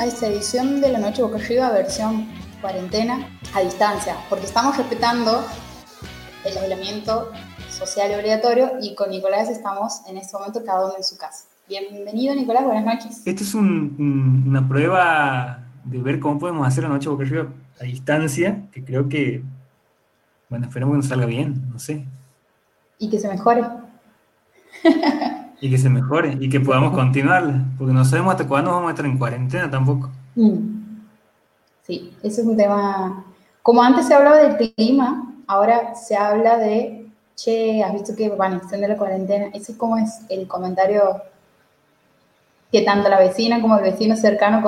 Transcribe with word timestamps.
A 0.00 0.06
esta 0.06 0.28
edición 0.28 0.80
de 0.80 0.90
La 0.90 0.98
Noche 0.98 1.20
Boca 1.20 1.36
Arriba, 1.36 1.70
versión 1.72 2.26
cuarentena 2.62 3.38
a 3.54 3.60
distancia, 3.60 4.16
porque 4.30 4.46
estamos 4.46 4.74
respetando 4.78 5.44
el 6.42 6.56
aislamiento 6.56 7.30
social 7.68 8.18
obligatorio 8.18 8.78
y 8.80 8.94
con 8.94 9.10
Nicolás 9.10 9.50
estamos 9.50 10.00
en 10.08 10.16
este 10.16 10.34
momento 10.38 10.64
cada 10.64 10.86
uno 10.86 10.94
en 10.96 11.04
su 11.04 11.18
casa. 11.18 11.44
Bienvenido 11.68 12.34
Nicolás, 12.34 12.64
buenas 12.64 12.86
noches. 12.86 13.20
Esto 13.26 13.44
es 13.44 13.52
una 13.52 14.66
prueba 14.66 15.66
de 15.84 15.98
ver 15.98 16.18
cómo 16.18 16.38
podemos 16.38 16.66
hacer 16.66 16.84
La 16.84 16.88
Noche 16.88 17.10
Boca 17.10 17.24
Arriba 17.24 17.48
a 17.78 17.84
distancia, 17.84 18.62
que 18.72 18.82
creo 18.82 19.06
que, 19.06 19.42
bueno, 20.48 20.64
esperemos 20.64 20.94
que 20.94 20.96
nos 20.96 21.08
salga 21.08 21.26
bien, 21.26 21.70
no 21.70 21.78
sé. 21.78 22.06
Y 22.98 23.10
que 23.10 23.18
se 23.18 23.28
mejore. 23.28 23.64
Y 25.60 25.70
que 25.70 25.78
se 25.78 25.90
mejore 25.90 26.36
y 26.40 26.48
que 26.48 26.60
podamos 26.60 26.92
continuarla, 26.92 27.64
porque 27.76 27.92
no 27.92 28.04
sabemos 28.04 28.32
hasta 28.32 28.48
cuándo 28.48 28.70
vamos 28.70 28.88
a 28.88 28.90
estar 28.90 29.06
en 29.06 29.18
cuarentena 29.18 29.70
tampoco. 29.70 30.10
Mm. 30.34 30.80
Sí, 31.86 32.12
ese 32.22 32.40
es 32.40 32.46
un 32.46 32.56
tema. 32.56 33.24
Como 33.62 33.82
antes 33.82 34.06
se 34.06 34.14
hablaba 34.14 34.38
del 34.38 34.72
clima, 34.74 35.34
ahora 35.46 35.94
se 35.94 36.16
habla 36.16 36.56
de, 36.56 37.06
che, 37.34 37.82
has 37.82 37.92
visto 37.92 38.14
que 38.16 38.28
van 38.30 38.54
a 38.54 38.56
extender 38.56 38.90
la 38.90 38.96
cuarentena. 38.96 39.46
Ese 39.52 39.72
es 39.72 39.78
como 39.78 39.98
es 39.98 40.20
el 40.28 40.46
comentario 40.46 41.22
que 42.72 42.82
tanto 42.82 43.08
la 43.08 43.18
vecina 43.18 43.60
como 43.60 43.76
el 43.76 43.82
vecino 43.82 44.16
cercano 44.16 44.62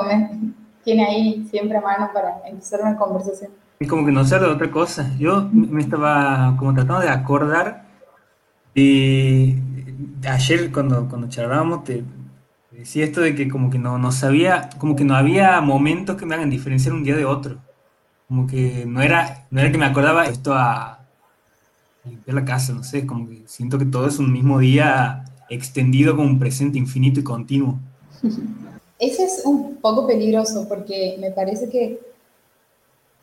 tiene 0.84 1.04
ahí 1.06 1.46
siempre 1.50 1.78
a 1.78 1.80
mano 1.80 2.10
para 2.12 2.40
empezar 2.46 2.80
una 2.80 2.96
conversación. 2.96 3.50
Es 3.78 3.88
como 3.88 4.04
que 4.04 4.12
no 4.12 4.24
se 4.24 4.34
habla 4.34 4.48
de 4.48 4.54
otra 4.54 4.70
cosa. 4.70 5.10
Yo 5.18 5.48
me 5.52 5.80
estaba 5.80 6.54
como 6.58 6.74
tratando 6.74 7.00
de 7.00 7.08
acordar 7.08 7.84
y 8.74 9.56
ayer 10.28 10.72
cuando, 10.72 11.08
cuando 11.08 11.28
charlábamos 11.28 11.84
te 11.84 12.04
decía 12.70 13.04
esto 13.04 13.20
de 13.20 13.34
que 13.34 13.48
como 13.48 13.70
que 13.70 13.78
no, 13.78 13.98
no 13.98 14.12
sabía, 14.12 14.70
como 14.78 14.96
que 14.96 15.04
no 15.04 15.14
había 15.14 15.60
momentos 15.60 16.16
que 16.16 16.26
me 16.26 16.34
hagan 16.34 16.50
diferenciar 16.50 16.94
un 16.94 17.04
día 17.04 17.16
de 17.16 17.24
otro. 17.24 17.58
Como 18.28 18.46
que 18.46 18.84
no 18.86 19.02
era, 19.02 19.46
no 19.50 19.60
era 19.60 19.70
que 19.70 19.78
me 19.78 19.84
acordaba 19.84 20.26
esto 20.26 20.54
a, 20.54 21.02
limpiar 22.04 22.34
la 22.34 22.44
casa, 22.44 22.72
no 22.72 22.82
sé, 22.82 23.06
como 23.06 23.28
que 23.28 23.42
siento 23.46 23.78
que 23.78 23.84
todo 23.84 24.08
es 24.08 24.18
un 24.18 24.32
mismo 24.32 24.58
día 24.58 25.24
extendido 25.48 26.16
como 26.16 26.28
un 26.28 26.38
presente 26.38 26.78
infinito 26.78 27.20
y 27.20 27.24
continuo. 27.24 27.78
Ese 28.98 29.24
es 29.24 29.42
un 29.44 29.76
poco 29.76 30.06
peligroso 30.06 30.66
porque 30.68 31.16
me 31.20 31.30
parece 31.32 31.68
que 31.68 32.00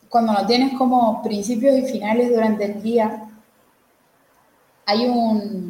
cuando 0.09 0.33
no 0.33 0.45
tienes 0.45 0.77
como 0.77 1.22
principios 1.22 1.77
y 1.77 1.83
finales 1.83 2.30
durante 2.30 2.66
el 2.66 2.81
día, 2.81 3.30
hay 4.85 5.07
un, 5.07 5.69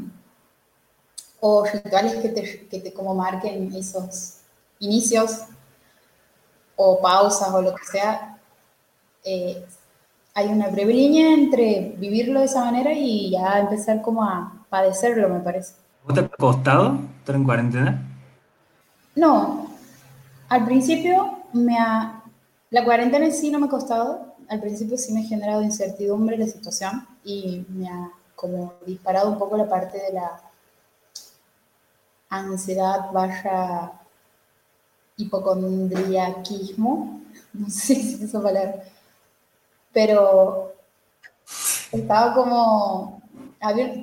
o 1.42 1.64
rituales 1.66 2.16
que 2.16 2.30
te, 2.30 2.68
que 2.68 2.80
te 2.80 2.94
como 2.94 3.16
marquen 3.16 3.74
esos 3.76 4.40
inicios 4.80 5.46
o 6.76 7.00
pausas 7.02 7.54
o 7.54 7.62
lo 7.62 7.76
que 7.76 7.86
sea, 7.86 8.38
eh, 9.24 9.66
hay 10.34 10.48
una 10.48 10.70
breve 10.70 10.94
línea 10.94 11.34
entre 11.34 11.96
vivirlo 11.98 12.40
de 12.40 12.46
esa 12.46 12.64
manera 12.64 12.94
y 12.94 13.32
ya 13.32 13.60
empezar 13.60 14.02
como 14.02 14.24
a 14.24 14.66
padecerlo, 14.70 15.28
me 15.28 15.40
parece. 15.40 15.74
¿Vos 16.06 16.14
te 16.14 16.22
ha 16.22 16.30
costado 16.30 17.00
estar 17.20 17.36
en 17.36 17.44
cuarentena? 17.44 18.02
No, 19.16 19.68
al 20.48 20.66
principio 20.66 21.40
me 21.54 21.78
ha... 21.78 22.24
La 22.70 22.86
cuarentena 22.86 23.26
en 23.26 23.34
sí 23.34 23.50
no 23.50 23.60
me 23.60 23.66
ha 23.66 23.70
costado, 23.70 24.36
al 24.48 24.62
principio 24.62 24.98
sí 24.98 25.12
me 25.12 25.22
ha 25.22 25.28
generado 25.28 25.62
incertidumbre 25.62 26.38
la 26.38 26.46
situación 26.46 27.06
y 27.24 27.66
me 27.70 27.90
ha 27.90 28.12
como 28.36 28.74
disparado 28.86 29.30
un 29.32 29.38
poco 29.38 29.58
la 29.58 29.68
parte 29.68 29.98
de 29.98 30.14
la 30.14 30.40
ansiedad 32.30 33.12
barra 33.12 33.92
hipocondriaquismo, 35.18 37.22
no 37.54 37.70
sé 37.70 37.96
si 37.96 38.16
es 38.16 38.22
esa 38.22 38.42
palabra, 38.42 38.84
pero 39.92 40.74
estaba 41.92 42.34
como, 42.34 43.22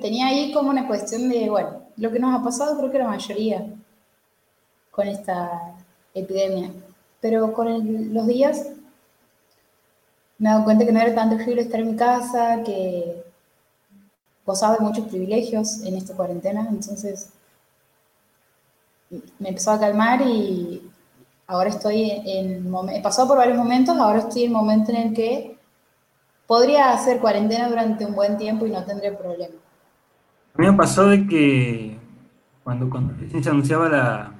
tenía 0.01 0.27
ahí 0.27 0.51
como 0.53 0.69
una 0.69 0.87
cuestión 0.87 1.29
de, 1.29 1.49
bueno, 1.49 1.83
lo 1.95 2.11
que 2.11 2.19
nos 2.19 2.39
ha 2.39 2.43
pasado 2.43 2.77
creo 2.77 2.91
que 2.91 2.99
la 2.99 3.07
mayoría 3.07 3.65
con 4.91 5.07
esta 5.07 5.75
epidemia, 6.13 6.71
pero 7.21 7.53
con 7.53 8.13
los 8.13 8.27
días 8.27 8.67
me 10.37 10.49
he 10.49 10.51
dado 10.51 10.65
cuenta 10.65 10.85
que 10.85 10.91
no 10.91 10.99
era 10.99 11.15
tan 11.15 11.35
terrible 11.35 11.61
estar 11.61 11.79
en 11.79 11.91
mi 11.91 11.95
casa, 11.95 12.61
que 12.63 13.23
gozaba 14.45 14.77
de 14.77 14.83
muchos 14.83 15.07
privilegios 15.07 15.81
en 15.83 15.97
esta 15.97 16.15
cuarentena, 16.15 16.67
entonces 16.69 17.29
me 19.09 19.49
empezó 19.49 19.71
a 19.71 19.79
calmar 19.79 20.21
y 20.21 20.81
ahora 21.47 21.69
estoy 21.69 22.11
en, 22.25 22.71
pasado 23.01 23.27
por 23.27 23.37
varios 23.37 23.57
momentos, 23.57 23.97
ahora 23.97 24.19
estoy 24.19 24.43
en 24.43 24.47
el 24.47 24.53
momento 24.53 24.91
en 24.91 24.97
el 24.97 25.13
que 25.13 25.57
podría 26.45 26.93
hacer 26.93 27.19
cuarentena 27.19 27.69
durante 27.69 28.05
un 28.05 28.15
buen 28.15 28.37
tiempo 28.37 28.65
y 28.65 28.71
no 28.71 28.83
tendré 28.83 29.11
problema. 29.11 29.55
A 30.55 30.61
mí 30.61 30.67
me 30.67 30.73
pasó 30.73 31.07
de 31.07 31.27
que 31.27 31.97
cuando, 32.63 32.89
cuando 32.89 33.13
se 33.41 33.49
anunciaba 33.49 33.89
la, 33.89 34.31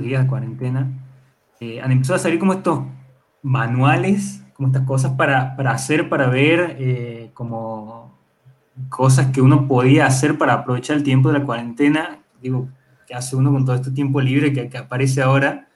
días 0.00 0.22
de 0.22 0.28
cuarentena, 0.28 0.86
eh, 1.60 1.80
han 1.80 1.92
empezado 1.92 2.16
a 2.16 2.20
salir 2.20 2.38
como 2.38 2.52
estos 2.54 2.80
manuales, 3.42 4.42
como 4.54 4.68
estas 4.68 4.84
cosas 4.84 5.12
para, 5.12 5.56
para 5.56 5.72
hacer, 5.72 6.08
para 6.08 6.28
ver, 6.28 6.76
eh, 6.78 7.30
como 7.34 8.18
cosas 8.88 9.28
que 9.28 9.40
uno 9.40 9.66
podía 9.66 10.06
hacer 10.06 10.38
para 10.38 10.54
aprovechar 10.54 10.96
el 10.96 11.02
tiempo 11.02 11.30
de 11.30 11.38
la 11.38 11.44
cuarentena. 11.44 12.18
Digo, 12.40 12.68
que 13.08 13.14
hace 13.14 13.34
uno 13.34 13.50
con 13.50 13.64
todo 13.64 13.74
este 13.74 13.90
tiempo 13.90 14.20
libre 14.20 14.52
que, 14.52 14.76
aparece 14.76 15.22
ahora, 15.22 15.66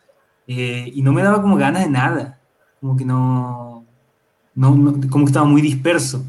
eh, 0.47 0.93
y 0.94 1.00
no 1.03 1.15
me 1.15 1.22
daba 1.22 1.41
como 1.41 1.56
ganas 1.56 1.82
de 1.82 1.91
nada, 1.91 2.38
como 2.78 2.94
que 2.94 3.06
no, 3.06 3.87
no, 4.54 5.00
como 5.09 5.25
que 5.25 5.31
estaba 5.31 5.47
muy 5.47 5.62
disperso. 5.62 6.22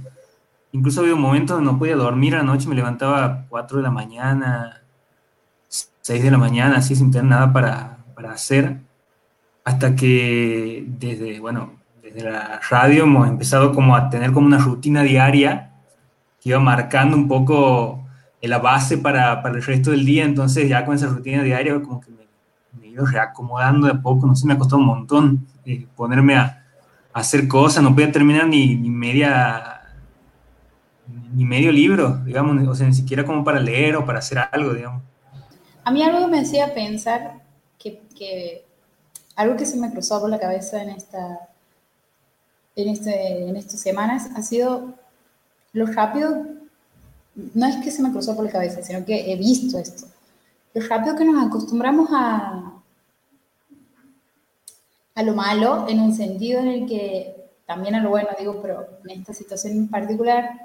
Incluso 0.72 1.02
había 1.02 1.16
momentos 1.16 1.58
donde 1.58 1.72
no 1.72 1.78
podía 1.78 1.98
dormir 1.98 2.36
a 2.36 2.38
la 2.38 2.44
noche, 2.44 2.70
me 2.70 2.76
levantaba 2.76 3.26
a 3.26 3.46
4 3.50 3.78
de 3.78 3.84
la 3.84 3.92
mañana, 3.92 4.82
6 5.68 6.24
de 6.24 6.32
la 6.32 6.38
mañana, 6.38 6.78
así 6.78 6.96
sin 6.96 7.12
tener 7.12 7.26
nada 7.26 7.52
para, 7.52 7.98
para 8.16 8.32
hacer, 8.32 8.80
hasta 9.66 9.96
que 9.96 10.86
desde, 10.88 11.42
bueno, 11.42 11.74
desde 12.02 12.24
la 12.24 12.62
radio 12.70 13.04
hemos 13.04 13.28
empezado 13.28 13.74
como 13.74 13.94
a 13.96 14.10
tener 14.10 14.32
como 14.32 14.48
una 14.48 14.58
rutina 14.58 15.04
diaria 15.04 15.74
que 16.42 16.50
iba 16.50 16.60
marcando 16.60 17.18
un 17.18 17.28
poco 17.28 18.03
la 18.48 18.60
base 18.60 18.98
para, 18.98 19.42
para, 19.42 19.56
el 19.56 19.64
resto 19.64 19.92
del 19.92 20.06
día, 20.06 20.26
entonces 20.26 20.68
ya 20.68 20.86
con 20.86 20.96
esa 20.96 21.08
rutina 21.08 21.44
diaria 21.44 21.82
como 21.82 22.02
que 22.02 22.12
me, 22.12 22.28
me 22.80 22.88
he 22.88 22.90
ido 22.92 23.06
reacomodando 23.06 23.88
de 23.88 23.94
a 23.94 24.02
poco, 24.02 24.26
no 24.26 24.36
sé, 24.36 24.46
me 24.46 24.54
ha 24.54 24.58
costado 24.58 24.82
un 24.82 24.88
montón 24.88 25.48
eh, 25.66 25.88
ponerme 25.96 26.36
a, 26.36 26.60
hacer 27.14 27.48
cosas, 27.48 27.84
no 27.84 27.94
podía 27.94 28.12
terminar 28.12 28.48
ni, 28.48 28.76
ni, 28.76 28.90
media, 28.90 29.82
ni 31.32 31.46
medio 31.46 31.72
libro, 31.72 32.18
digamos, 32.26 32.68
o 32.68 32.74
sea, 32.74 32.88
ni 32.88 32.94
siquiera 32.94 33.24
como 33.24 33.44
para 33.44 33.60
leer 33.60 33.96
o 33.96 34.06
para 34.06 34.18
hacer 34.18 34.40
algo, 34.52 34.74
digamos. 34.74 35.04
A 35.84 35.92
mí 35.92 36.02
algo 36.02 36.28
me 36.28 36.40
hacía 36.40 36.74
pensar 36.74 37.40
que, 37.78 38.02
que 38.18 38.66
algo 39.36 39.56
que 39.56 39.68
se 39.68 39.78
me 39.78 39.92
cruzó 39.92 40.20
por 40.20 40.30
la 40.32 40.40
cabeza 40.40 40.82
en 40.82 40.90
esta 40.90 41.50
en, 42.76 42.90
este, 42.90 43.48
en 43.48 43.56
estas 43.56 43.80
semanas 43.80 44.30
ha 44.36 44.42
sido 44.42 44.96
lo 45.74 45.86
rápido 45.86 46.46
no 47.36 47.66
es 47.66 47.78
que 47.78 47.92
se 47.92 48.02
me 48.02 48.12
cruzó 48.12 48.36
por 48.36 48.46
la 48.46 48.52
cabeza, 48.52 48.84
sino 48.84 49.06
que 49.06 49.32
he 49.32 49.36
visto 49.36 49.78
esto. 49.78 50.08
Lo 50.74 50.88
rápido 50.88 51.16
que 51.16 51.26
nos 51.26 51.46
acostumbramos 51.46 52.10
a, 52.12 52.74
a 55.16 55.24
lo 55.24 55.34
malo, 55.34 55.86
en 55.88 56.00
un 56.00 56.16
sentido 56.16 56.60
en 56.60 56.68
el 56.68 56.88
que, 56.88 57.36
también 57.66 57.96
a 57.96 58.02
lo 58.02 58.10
bueno 58.10 58.30
digo, 58.38 58.60
pero 58.62 58.88
en 59.06 59.22
esta 59.22 59.34
situación 59.34 59.74
en 59.74 59.88
particular, 59.88 60.60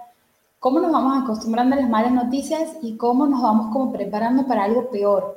cómo 0.59 0.81
nos 0.81 0.93
vamos 0.93 1.23
acostumbrando 1.23 1.77
a 1.77 1.81
las 1.81 1.89
malas 1.89 2.13
noticias 2.13 2.73
y 2.83 2.97
cómo 2.97 3.27
nos 3.27 3.43
vamos 3.43 3.73
como 3.73 3.93
preparando 3.93 4.47
para 4.47 4.65
algo 4.65 4.91
peor. 4.91 5.37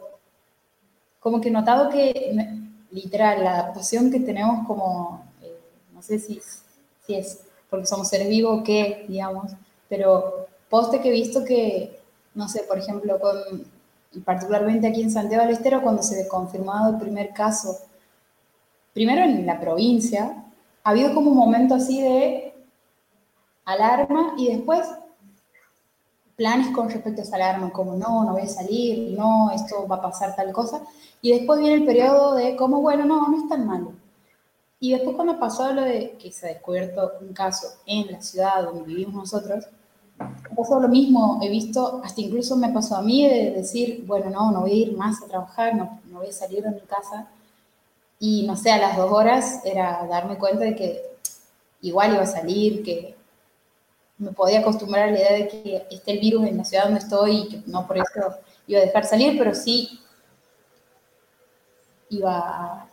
Como 1.19 1.39
que 1.39 1.49
he 1.49 1.51
notado 1.51 1.89
que, 1.89 2.57
literal, 2.91 3.43
la 3.43 3.53
adaptación 3.53 4.09
que 4.11 4.19
tenemos 4.19 4.65
como, 4.65 5.23
eh, 5.41 5.59
no 5.93 6.01
sé 6.01 6.19
si, 6.19 6.41
si 7.05 7.15
es 7.15 7.41
porque 7.69 7.85
somos 7.85 8.09
seres 8.09 8.27
vivos 8.27 8.59
o 8.59 8.63
qué, 8.63 9.05
digamos, 9.07 9.53
pero 9.87 10.47
poste 10.71 11.01
que 11.01 11.09
he 11.09 11.11
visto 11.11 11.43
que, 11.43 11.99
no 12.33 12.47
sé, 12.47 12.63
por 12.63 12.79
ejemplo, 12.79 13.19
con, 13.19 13.37
particularmente 14.23 14.87
aquí 14.87 15.03
en 15.03 15.11
Santiago 15.11 15.43
del 15.43 15.53
Estero, 15.53 15.81
cuando 15.83 16.01
se 16.01 16.23
ha 16.23 16.27
confirmado 16.29 16.91
el 16.91 16.99
primer 16.99 17.33
caso, 17.33 17.77
primero 18.93 19.21
en 19.21 19.45
la 19.45 19.59
provincia, 19.59 20.45
ha 20.83 20.89
habido 20.89 21.13
como 21.13 21.31
un 21.31 21.37
momento 21.37 21.75
así 21.75 22.01
de 22.01 22.53
alarma 23.65 24.33
y 24.37 24.47
después 24.47 24.87
planes 26.37 26.73
con 26.73 26.89
respecto 26.89 27.21
a 27.21 27.25
esa 27.25 27.35
alarma, 27.35 27.71
como 27.71 27.95
no, 27.95 28.23
no 28.23 28.31
voy 28.31 28.43
a 28.43 28.47
salir, 28.47 29.15
no, 29.15 29.51
esto 29.51 29.85
va 29.87 29.97
a 29.97 30.01
pasar 30.01 30.35
tal 30.35 30.53
cosa, 30.53 30.81
y 31.21 31.33
después 31.33 31.59
viene 31.59 31.75
el 31.75 31.85
periodo 31.85 32.33
de 32.35 32.55
como, 32.55 32.81
bueno, 32.81 33.05
no, 33.05 33.27
no 33.27 33.43
es 33.43 33.49
tan 33.49 33.67
malo. 33.67 33.93
Y 34.79 34.93
después 34.93 35.15
cuando 35.17 35.37
pasó 35.37 35.71
lo 35.73 35.83
de 35.83 36.17
que 36.17 36.31
se 36.31 36.47
ha 36.47 36.53
descubierto 36.53 37.11
un 37.21 37.33
caso 37.33 37.67
en 37.85 38.11
la 38.11 38.21
ciudad 38.21 38.63
donde 38.63 38.83
vivimos 38.83 39.13
nosotros, 39.13 39.67
pasó 40.55 40.79
lo 40.79 40.87
mismo, 40.87 41.39
he 41.41 41.49
visto, 41.49 42.01
hasta 42.03 42.21
incluso 42.21 42.55
me 42.55 42.69
pasó 42.69 42.95
a 42.95 43.01
mí 43.01 43.27
de 43.27 43.51
decir, 43.51 44.03
bueno, 44.05 44.29
no, 44.29 44.51
no 44.51 44.61
voy 44.61 44.71
a 44.71 44.75
ir 44.75 44.97
más 44.97 45.21
a 45.21 45.27
trabajar, 45.27 45.75
no, 45.75 45.99
no 46.05 46.19
voy 46.19 46.29
a 46.29 46.33
salir 46.33 46.63
de 46.63 46.71
mi 46.71 46.81
casa. 46.81 47.27
Y 48.19 48.45
no 48.45 48.55
sé, 48.55 48.71
a 48.71 48.77
las 48.77 48.97
dos 48.97 49.11
horas 49.11 49.61
era 49.65 50.05
darme 50.07 50.37
cuenta 50.37 50.63
de 50.63 50.75
que 50.75 51.01
igual 51.81 52.13
iba 52.13 52.23
a 52.23 52.27
salir, 52.27 52.83
que 52.83 53.15
me 54.17 54.31
podía 54.31 54.59
acostumbrar 54.59 55.09
a 55.09 55.11
la 55.11 55.17
idea 55.17 55.33
de 55.33 55.47
que 55.47 55.87
esté 55.89 56.11
el 56.11 56.19
virus 56.19 56.45
en 56.45 56.57
la 56.57 56.63
ciudad 56.63 56.83
donde 56.83 56.99
estoy 56.99 57.37
y 57.37 57.49
que 57.49 57.63
no 57.65 57.87
por 57.87 57.97
eso 57.97 58.35
iba 58.67 58.79
a 58.79 58.85
dejar 58.85 59.05
salir, 59.05 59.37
pero 59.37 59.55
sí 59.55 59.99
iba 62.09 62.37
a 62.37 62.87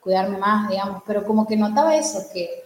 cuidarme 0.00 0.38
más, 0.38 0.68
digamos, 0.68 1.02
pero 1.06 1.24
como 1.24 1.46
que 1.46 1.56
notaba 1.56 1.94
eso, 1.94 2.18
que 2.32 2.64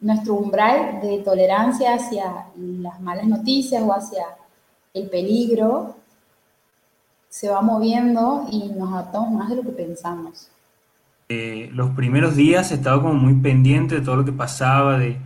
nuestro 0.00 0.34
umbral 0.34 1.00
de 1.02 1.18
tolerancia 1.18 1.94
hacia 1.94 2.46
las 2.56 3.00
malas 3.00 3.26
noticias 3.26 3.82
o 3.82 3.92
hacia 3.92 4.24
el 4.94 5.08
peligro 5.08 5.96
se 7.28 7.48
va 7.48 7.60
moviendo 7.60 8.46
y 8.50 8.70
nos 8.70 8.92
adaptamos 8.92 9.30
más 9.30 9.48
de 9.50 9.56
lo 9.56 9.62
que 9.62 9.70
pensamos. 9.70 10.50
Eh, 11.28 11.70
los 11.72 11.90
primeros 11.90 12.34
días 12.34 12.72
estaba 12.72 13.00
como 13.00 13.14
muy 13.14 13.34
pendiente 13.34 13.94
de 13.94 14.00
todo 14.00 14.16
lo 14.16 14.24
que 14.24 14.32
pasaba, 14.32 14.98
de 14.98 15.16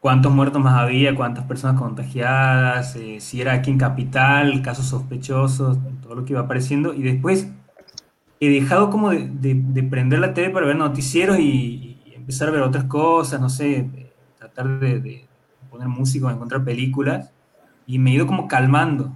cuántos 0.00 0.32
muertos 0.32 0.60
más 0.60 0.74
había, 0.74 1.14
cuántas 1.14 1.44
personas 1.44 1.80
contagiadas, 1.80 2.96
eh, 2.96 3.20
si 3.20 3.40
era 3.40 3.52
aquí 3.52 3.70
en 3.70 3.78
Capital, 3.78 4.62
casos 4.62 4.86
sospechosos, 4.86 5.78
todo 6.02 6.16
lo 6.16 6.24
que 6.24 6.32
iba 6.32 6.42
apareciendo. 6.42 6.92
Y 6.92 7.02
después 7.02 7.48
he 8.40 8.48
dejado 8.48 8.90
como 8.90 9.10
de, 9.10 9.86
prender 9.88 10.18
la 10.18 10.34
tele 10.34 10.50
para 10.50 10.66
ver 10.66 10.76
noticieros 10.76 11.38
y, 11.38 11.92
empezar 12.16 12.48
a 12.48 12.52
ver 12.52 12.62
otras 12.62 12.84
cosas, 12.84 13.40
no 13.40 13.48
sé, 13.48 14.03
tratar 14.48 14.78
de, 14.80 15.26
poner 15.70 15.88
música 15.88 16.26
o 16.26 16.30
encontrar 16.30 16.64
películas. 16.64 17.30
Y 17.86 17.98
me 17.98 18.10
he 18.10 18.14
ido 18.14 18.26
como 18.26 18.48
calmando, 18.48 19.12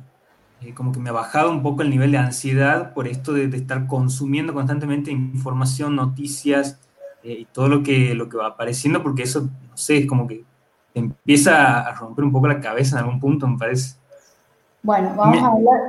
eh, 0.60 0.75
como 0.75 0.92
que 0.92 1.00
me 1.00 1.10
ha 1.10 1.12
bajado 1.12 1.50
un 1.50 1.62
poco 1.62 1.82
el 1.82 1.90
nivel 1.90 2.12
de 2.12 2.19
ansiedad 2.19 2.92
por 2.92 3.08
esto 3.08 3.32
de, 3.32 3.44
estar 3.44 3.86
consumiendo 3.86 4.54
constantemente 4.54 5.10
información, 5.10 5.96
noticias 5.96 6.78
eh, 7.22 7.38
y 7.40 7.44
todo 7.46 7.69
lo 7.69 7.82
que, 7.82 8.14
lo 8.14 8.28
que 8.28 8.36
va 8.36 8.48
apareciendo, 8.48 9.02
porque 9.02 9.22
eso, 9.22 9.42
no 9.42 9.76
sé, 9.76 9.98
es 9.98 10.06
como 10.06 10.26
que 10.26 10.44
empieza 10.94 11.80
a 11.80 11.94
romper 11.94 12.25
un 12.25 12.32
poco 12.32 12.48
la 12.48 12.60
cabeza 12.60 12.98
en 12.98 13.04
algún 13.04 13.20
punto, 13.20 13.46
me 13.46 13.58
parece. 13.58 13.96
Bueno, 14.82 15.14
vamos 15.16 15.42
a 15.42 15.46
hablar 15.46 15.80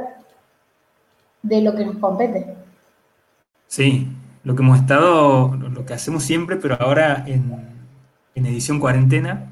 de 1.41 1.61
lo 1.61 1.75
que 1.75 1.85
nos 1.85 1.97
compete. 1.97 2.55
Sí, 3.67 4.07
lo 4.43 4.55
que 4.55 4.63
hemos 4.63 4.79
estado, 4.79 5.55
lo 5.55 5.85
que 5.85 5.93
hacemos 5.93 6.23
siempre, 6.23 6.55
pero 6.57 6.77
ahora 6.79 7.23
en, 7.27 7.78
edición 8.45 8.79
cuarentena, 8.79 9.51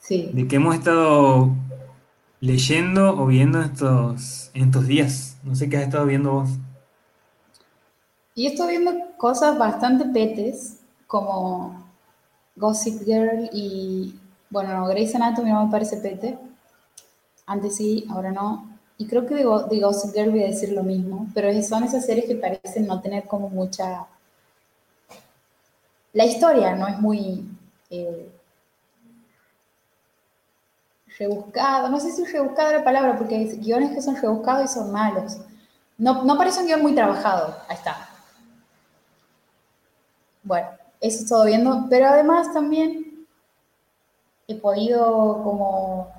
sí. 0.00 0.30
de 0.32 0.48
que 0.48 0.56
hemos 0.56 0.74
estado 0.74 1.54
leyendo 2.40 3.16
o 3.16 3.26
viendo 3.26 3.62
estos, 3.62 4.50
en 4.52 4.64
estos 4.64 4.86
días. 4.86 5.36
No 5.44 5.54
sé 5.54 5.68
qué 5.68 5.78
has 5.78 5.84
estado 5.84 6.06
viendo 6.06 6.32
vos. 6.32 6.50
Y 8.34 8.46
estoy 8.46 8.70
viendo 8.70 8.92
cosas 9.16 9.56
bastante 9.58 10.06
petes, 10.06 10.78
como 11.06 11.86
Gossip 12.56 13.04
Girl 13.04 13.48
y, 13.52 14.18
bueno, 14.50 14.86
Grey's 14.86 15.14
Anatomy 15.14 15.50
no 15.50 15.66
me 15.66 15.70
parece 15.70 15.98
pete. 15.98 16.38
Antes 17.46 17.76
sí, 17.76 18.06
ahora 18.10 18.32
no. 18.32 18.68
Y 18.98 19.06
creo 19.06 19.26
que 19.26 19.34
de, 19.34 19.44
de 19.44 19.80
Gossip 19.80 20.14
Girl 20.14 20.30
voy 20.30 20.42
a 20.42 20.48
decir 20.48 20.72
lo 20.72 20.82
mismo, 20.82 21.28
pero 21.34 21.50
son 21.62 21.84
esas 21.84 22.06
series 22.06 22.26
que 22.26 22.34
parecen 22.34 22.86
no 22.86 23.00
tener 23.00 23.24
como 23.24 23.48
mucha... 23.48 24.06
La 26.12 26.24
historia 26.24 26.74
no 26.74 26.88
es 26.88 26.98
muy 26.98 27.46
eh, 27.92 28.32
rebuscada, 31.18 31.88
no 31.88 32.00
sé 32.00 32.10
si 32.10 32.24
rebuscada 32.24 32.78
la 32.78 32.84
palabra, 32.84 33.16
porque 33.16 33.36
hay 33.36 33.46
guiones 33.58 33.94
que 33.94 34.02
son 34.02 34.16
rebuscados 34.16 34.70
y 34.70 34.74
son 34.74 34.90
malos. 34.90 35.38
No, 35.98 36.24
no 36.24 36.36
parece 36.36 36.60
un 36.60 36.66
guion 36.66 36.82
muy 36.82 36.94
trabajado, 36.94 37.56
ahí 37.68 37.76
está. 37.76 38.08
Bueno, 40.42 40.68
eso 41.00 41.24
todo 41.28 41.44
viendo, 41.44 41.86
pero 41.88 42.06
además 42.08 42.52
también 42.52 43.26
he 44.48 44.54
podido 44.56 45.42
como 45.42 46.12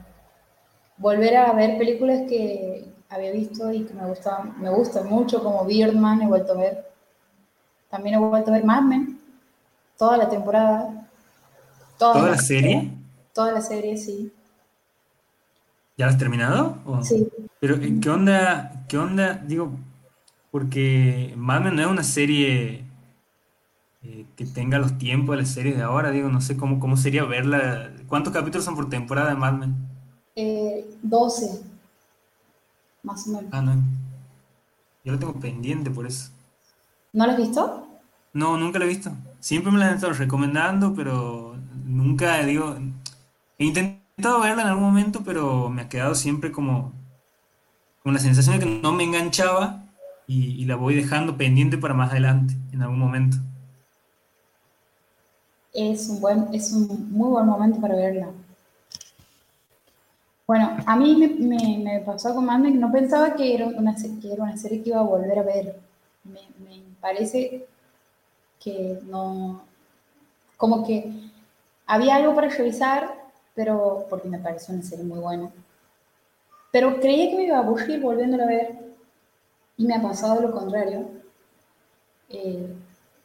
volver 0.97 1.35
a 1.37 1.51
ver 1.53 1.77
películas 1.77 2.21
que 2.29 2.85
había 3.09 3.31
visto 3.31 3.71
y 3.71 3.83
que 3.83 3.93
me 3.93 4.05
gustaban, 4.07 4.59
me 4.61 4.69
gustan 4.69 5.07
mucho, 5.07 5.43
como 5.43 5.65
Birdman, 5.65 6.21
he 6.21 6.27
vuelto 6.27 6.53
a 6.53 6.57
ver. 6.57 6.91
También 7.89 8.15
he 8.15 8.19
vuelto 8.19 8.49
a 8.49 8.53
ver 8.53 8.63
Mad 8.63 8.83
Men, 8.83 9.19
toda 9.97 10.17
la 10.17 10.29
temporada. 10.29 11.02
¿Toda, 12.11 12.31
la 12.31 12.37
serie? 12.37 12.91
Toda 13.33 13.51
la 13.53 13.61
serie, 13.61 13.95
sí. 13.95 14.31
¿Ya 15.97 16.07
has 16.07 16.17
terminado? 16.17 16.77
Sí. 17.03 17.27
Pero, 17.61 17.75
eh, 17.75 17.97
¿qué 18.01 18.09
onda? 18.09 18.85
¿Qué 18.89 18.97
onda? 18.97 19.35
Digo, 19.35 19.71
porque 20.51 21.33
Mad 21.37 21.61
Men 21.61 21.75
no 21.77 21.81
es 21.83 21.87
una 21.87 22.03
serie 22.03 22.83
eh, 24.03 24.25
que 24.35 24.45
tenga 24.45 24.79
los 24.79 24.97
tiempos 24.97 25.35
de 25.35 25.43
las 25.43 25.51
series 25.51 25.77
de 25.77 25.83
ahora. 25.83 26.11
Digo, 26.11 26.27
no 26.27 26.41
sé 26.41 26.57
cómo, 26.57 26.79
cómo 26.79 26.97
sería 26.97 27.23
verla. 27.23 27.93
¿Cuántos 28.07 28.33
capítulos 28.33 28.65
son 28.65 28.75
por 28.75 28.89
temporada 28.89 29.29
de 29.29 29.35
Mad 29.35 29.53
Men? 29.53 29.75
Eh, 30.35 30.85
12, 31.03 31.61
más 33.03 33.27
o 33.27 33.31
menos. 33.31 33.45
Ah, 33.53 33.61
no. 33.61 33.75
Yo 35.05 35.13
lo 35.13 35.19
tengo 35.19 35.33
pendiente 35.39 35.89
por 35.89 36.05
eso. 36.05 36.31
¿No 37.13 37.25
lo 37.25 37.31
has 37.31 37.37
visto? 37.37 37.87
No, 38.33 38.57
nunca 38.57 38.79
lo 38.79 38.85
he 38.85 38.89
visto. 38.89 39.11
Siempre 39.39 39.71
me 39.71 39.77
la 39.77 39.89
han 39.89 39.95
estado 39.95 40.13
recomendando, 40.13 40.93
pero 40.93 41.55
nunca, 41.93 42.43
digo, 42.43 42.75
he 43.57 43.65
intentado 43.65 44.41
verla 44.41 44.63
en 44.63 44.67
algún 44.69 44.83
momento, 44.83 45.21
pero 45.23 45.69
me 45.69 45.83
ha 45.83 45.89
quedado 45.89 46.15
siempre 46.15 46.51
como 46.51 46.91
con 48.03 48.13
la 48.13 48.19
sensación 48.19 48.59
de 48.59 48.65
que 48.65 48.79
no 48.81 48.91
me 48.91 49.03
enganchaba 49.03 49.83
y, 50.27 50.65
la 50.65 50.75
voy 50.75 50.95
dejando 50.95 51.37
pendiente 51.37 51.77
para 51.77 51.93
más 51.93 52.11
adelante, 52.11 52.55
en 52.71 52.81
algún 52.81 52.99
momento. 52.99 53.37
Es 55.73 56.07
un, 56.09 56.21
buen, 56.21 56.47
es 56.53 56.71
un 56.71 57.11
muy 57.11 57.29
buen 57.29 57.45
momento 57.45 57.79
para 57.79 57.95
verla. 57.95 58.29
Bueno, 60.45 60.77
a 60.85 60.95
mí 60.95 61.15
me, 61.15 62.01
pasó 62.05 62.33
con 62.35 62.45
Mad 62.45 62.59
no 62.59 62.91
pensaba 62.91 63.33
que 63.35 63.55
era, 63.55 63.67
una, 63.67 63.95
que 63.95 64.33
era 64.33 64.43
una 64.43 64.57
serie 64.57 64.83
que 64.83 64.89
iba 64.89 64.99
a 64.99 65.03
volver 65.03 65.39
a 65.39 65.43
ver. 65.43 65.79
Me, 66.23 66.41
parece 66.99 67.65
que 68.59 68.99
no, 69.05 69.61
como 70.57 70.85
que 70.85 71.11
había 71.85 72.15
algo 72.15 72.35
para 72.35 72.49
revisar, 72.49 73.13
pero 73.55 74.05
porque 74.09 74.27
me 74.27 74.39
pareció 74.39 74.73
una 74.73 74.83
serie 74.83 75.05
muy 75.05 75.19
buena. 75.19 75.51
Pero 76.71 76.99
creía 76.99 77.29
que 77.29 77.37
me 77.37 77.43
iba 77.43 77.57
a 77.57 77.61
aburrir 77.61 78.01
volviéndola 78.01 78.45
a 78.45 78.47
ver 78.47 78.79
y 79.77 79.85
me 79.85 79.95
ha 79.95 80.01
pasado 80.01 80.41
lo 80.41 80.51
contrario. 80.51 81.07
Eh, 82.29 82.67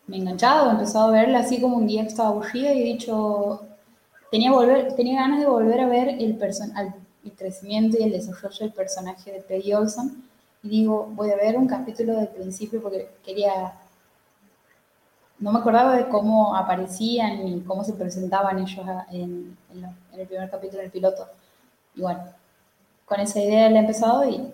me 0.07 0.17
he 0.17 0.21
enganchado, 0.21 0.69
he 0.69 0.73
empezado 0.73 1.09
a 1.09 1.13
verla 1.13 1.41
así 1.41 1.61
como 1.61 1.77
un 1.77 1.87
día 1.87 2.03
que 2.03 2.09
estaba 2.09 2.31
aburrida 2.31 2.73
y 2.73 2.83
he 2.83 2.85
dicho, 2.85 3.63
tenía, 4.31 4.53
volver, 4.53 4.95
tenía 4.95 5.21
ganas 5.21 5.41
de 5.41 5.47
volver 5.47 5.81
a 5.81 5.87
ver 5.87 6.09
el 6.09 6.37
personal 6.37 6.95
el 7.25 7.33
crecimiento 7.33 7.99
y 7.99 8.05
el 8.05 8.13
desarrollo 8.13 8.59
del 8.61 8.73
personaje 8.73 9.33
de 9.33 9.41
Peggy 9.41 9.75
Olson. 9.75 10.25
Y 10.63 10.69
digo, 10.69 11.11
voy 11.13 11.31
a 11.31 11.37
ver 11.37 11.57
un 11.57 11.67
capítulo 11.67 12.17
del 12.17 12.29
principio 12.29 12.83
porque 12.83 13.09
quería... 13.25 13.73
No 15.39 15.53
me 15.53 15.61
acordaba 15.61 15.97
de 15.97 16.09
cómo 16.09 16.57
aparecían 16.57 17.47
y 17.47 17.61
cómo 17.61 17.85
se 17.85 17.93
presentaban 17.93 18.59
ellos 18.59 18.85
en, 19.13 19.57
el 20.13 20.27
primer 20.27 20.51
capítulo 20.51 20.83
del 20.83 20.91
piloto. 20.91 21.29
Y 21.95 22.01
bueno, 22.01 22.25
con 23.05 23.21
esa 23.21 23.41
idea 23.41 23.71
la 23.71 23.77
he 23.77 23.81
empezado 23.81 24.29
y 24.29 24.53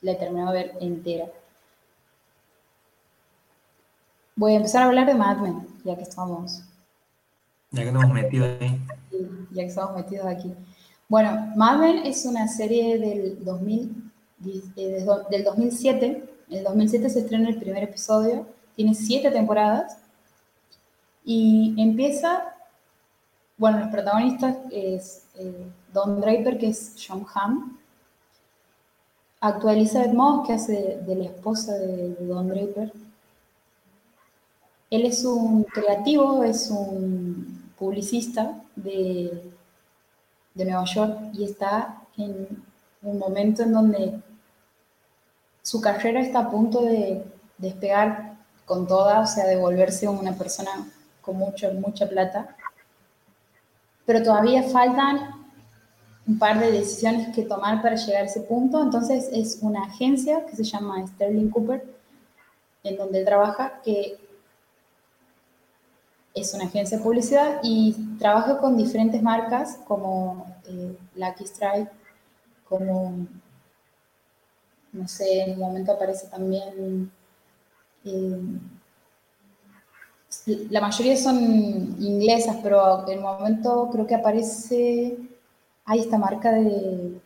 la 0.00 0.12
he 0.12 0.16
terminado 0.16 0.52
de 0.52 0.58
ver 0.58 0.72
entera. 0.80 1.26
Voy 4.34 4.54
a 4.54 4.56
empezar 4.56 4.82
a 4.82 4.86
hablar 4.86 5.06
de 5.06 5.14
Mad 5.14 5.38
Men, 5.38 5.66
ya 5.84 5.96
que 5.96 6.02
estamos. 6.02 6.62
Ya 7.70 7.82
que 7.82 7.88
estamos 7.88 8.12
metidos 8.12 8.48
ahí. 8.60 8.80
ya 9.52 9.62
que 9.62 9.68
estamos 9.68 9.94
metidos 9.94 10.26
aquí. 10.26 10.52
Bueno, 11.08 11.52
Mad 11.54 11.78
Men 11.78 11.98
es 12.06 12.24
una 12.24 12.48
serie 12.48 12.98
del, 12.98 13.44
2000, 13.44 14.10
eh, 14.76 15.06
del 15.30 15.44
2007. 15.44 16.28
En 16.50 16.58
el 16.58 16.64
2007 16.64 17.10
se 17.10 17.20
estrena 17.20 17.48
el 17.48 17.58
primer 17.58 17.84
episodio. 17.84 18.46
Tiene 18.76 18.94
siete 18.94 19.30
temporadas. 19.30 19.98
Y 21.24 21.74
empieza, 21.78 22.54
bueno, 23.56 23.78
los 23.80 23.88
protagonistas 23.88 24.56
es 24.70 25.24
eh, 25.36 25.66
Don 25.92 26.20
Draper, 26.20 26.58
que 26.58 26.68
es 26.68 26.94
John 27.06 27.24
Hamm. 27.34 27.78
Actúa 29.40 29.72
Elizabeth 29.72 30.12
Moss, 30.12 30.46
que 30.46 30.52
hace 30.54 31.00
de 31.06 31.14
la 31.14 31.24
esposa 31.24 31.74
de, 31.74 32.14
de 32.14 32.26
Don 32.26 32.48
Draper. 32.48 32.92
Él 34.90 35.06
es 35.06 35.24
un 35.24 35.64
creativo, 35.64 36.44
es 36.44 36.70
un 36.70 37.72
publicista 37.76 38.60
de 38.76 39.52
de 40.54 40.64
Nueva 40.64 40.84
York 40.84 41.18
y 41.32 41.44
está 41.44 42.02
en 42.16 42.48
un 43.02 43.18
momento 43.18 43.62
en 43.62 43.72
donde 43.72 44.20
su 45.62 45.80
carrera 45.80 46.20
está 46.20 46.40
a 46.40 46.50
punto 46.50 46.82
de 46.82 47.24
despegar 47.58 48.31
con 48.72 48.86
toda, 48.86 49.20
o 49.20 49.26
sea, 49.26 49.46
de 49.46 49.56
volverse 49.56 50.08
una 50.08 50.32
persona 50.32 50.90
con 51.20 51.36
mucho, 51.36 51.70
mucha 51.74 52.08
plata. 52.08 52.56
Pero 54.06 54.22
todavía 54.22 54.62
faltan 54.62 55.44
un 56.26 56.38
par 56.38 56.58
de 56.58 56.72
decisiones 56.72 57.34
que 57.34 57.42
tomar 57.42 57.82
para 57.82 57.96
llegar 57.96 58.22
a 58.22 58.24
ese 58.24 58.40
punto. 58.40 58.82
Entonces 58.82 59.28
es 59.30 59.58
una 59.60 59.82
agencia 59.82 60.46
que 60.46 60.56
se 60.56 60.64
llama 60.64 61.06
Sterling 61.06 61.50
Cooper, 61.50 61.84
en 62.82 62.96
donde 62.96 63.18
él 63.18 63.26
trabaja, 63.26 63.78
que 63.84 64.18
es 66.32 66.54
una 66.54 66.64
agencia 66.64 66.96
de 66.96 67.04
publicidad 67.04 67.60
y 67.62 68.16
trabaja 68.18 68.56
con 68.56 68.78
diferentes 68.78 69.22
marcas 69.22 69.80
como 69.86 70.46
eh, 70.66 70.96
Lucky 71.16 71.44
Strike, 71.44 71.90
como, 72.66 73.26
no 74.94 75.06
sé, 75.06 75.42
en 75.42 75.52
un 75.52 75.58
momento 75.58 75.92
aparece 75.92 76.26
también, 76.28 77.12
eh, 78.04 78.40
la 80.70 80.80
mayoría 80.80 81.16
son 81.16 81.36
inglesas, 82.00 82.56
pero 82.62 83.06
en 83.08 83.18
un 83.18 83.24
momento 83.24 83.88
creo 83.92 84.06
que 84.06 84.14
aparece, 84.14 85.16
hay 85.84 86.00
esta 86.00 86.18
marca 86.18 86.52
de, 86.52 87.20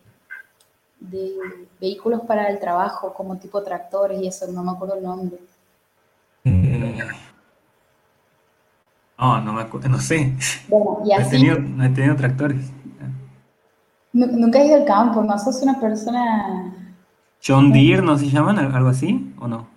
de 0.99 1.33
vehículos 1.81 2.21
para 2.21 2.49
el 2.49 2.59
trabajo, 2.59 3.11
como 3.11 3.37
tipo 3.37 3.63
tractores 3.63 4.21
y 4.21 4.27
eso, 4.27 4.45
no 4.51 4.63
me 4.63 4.71
acuerdo 4.73 4.95
el 4.95 5.03
nombre. 5.03 5.39
No, 9.19 9.41
no 9.41 9.53
me 9.53 9.61
acuerdo, 9.61 9.89
no 9.89 9.99
sé. 9.99 10.35
Bueno, 10.67 10.99
y 11.05 11.13
No 11.13 11.21
he 11.21 11.25
así, 11.25 11.31
tenido, 11.31 11.59
no 11.59 11.83
he 11.83 11.89
tenido 11.89 12.15
tractores. 12.15 12.71
nu- 14.13 14.27
nunca 14.41 14.59
has 14.59 14.65
ido 14.67 14.75
al 14.77 14.85
campo, 14.85 15.21
no 15.23 15.37
sos 15.39 15.61
una 15.61 15.79
persona... 15.79 16.73
John 17.43 17.71
Deere, 17.71 18.03
¿no 18.03 18.15
se 18.17 18.29
llaman? 18.29 18.59
¿Al- 18.59 18.75
¿Algo 18.75 18.89
así? 18.89 19.33
¿O 19.39 19.47
no? 19.47 19.67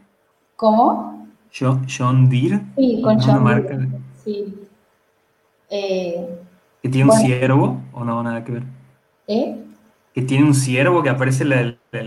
¿Cómo? 0.60 1.26
Jo- 1.58 1.80
John 1.88 2.28
Deere, 2.28 2.60
Sí, 2.76 3.00
con 3.02 3.14
una 3.16 3.24
John 3.24 3.42
marca 3.42 3.76
Deere, 3.78 3.98
Sí. 4.22 4.54
Eh, 5.70 6.38
que 6.82 6.88
tiene 6.90 7.10
un 7.10 7.16
ciervo, 7.16 7.80
¿o 7.94 8.04
no? 8.04 8.22
Nada 8.22 8.44
que 8.44 8.52
ver. 8.52 8.62
¿eh? 9.26 9.56
Que 10.12 10.20
tiene 10.22 10.44
un 10.44 10.52
ciervo, 10.54 11.02
que 11.02 11.08
aparece 11.08 11.46
la, 11.46 11.62
la- 11.62 11.74
la- 11.92 12.02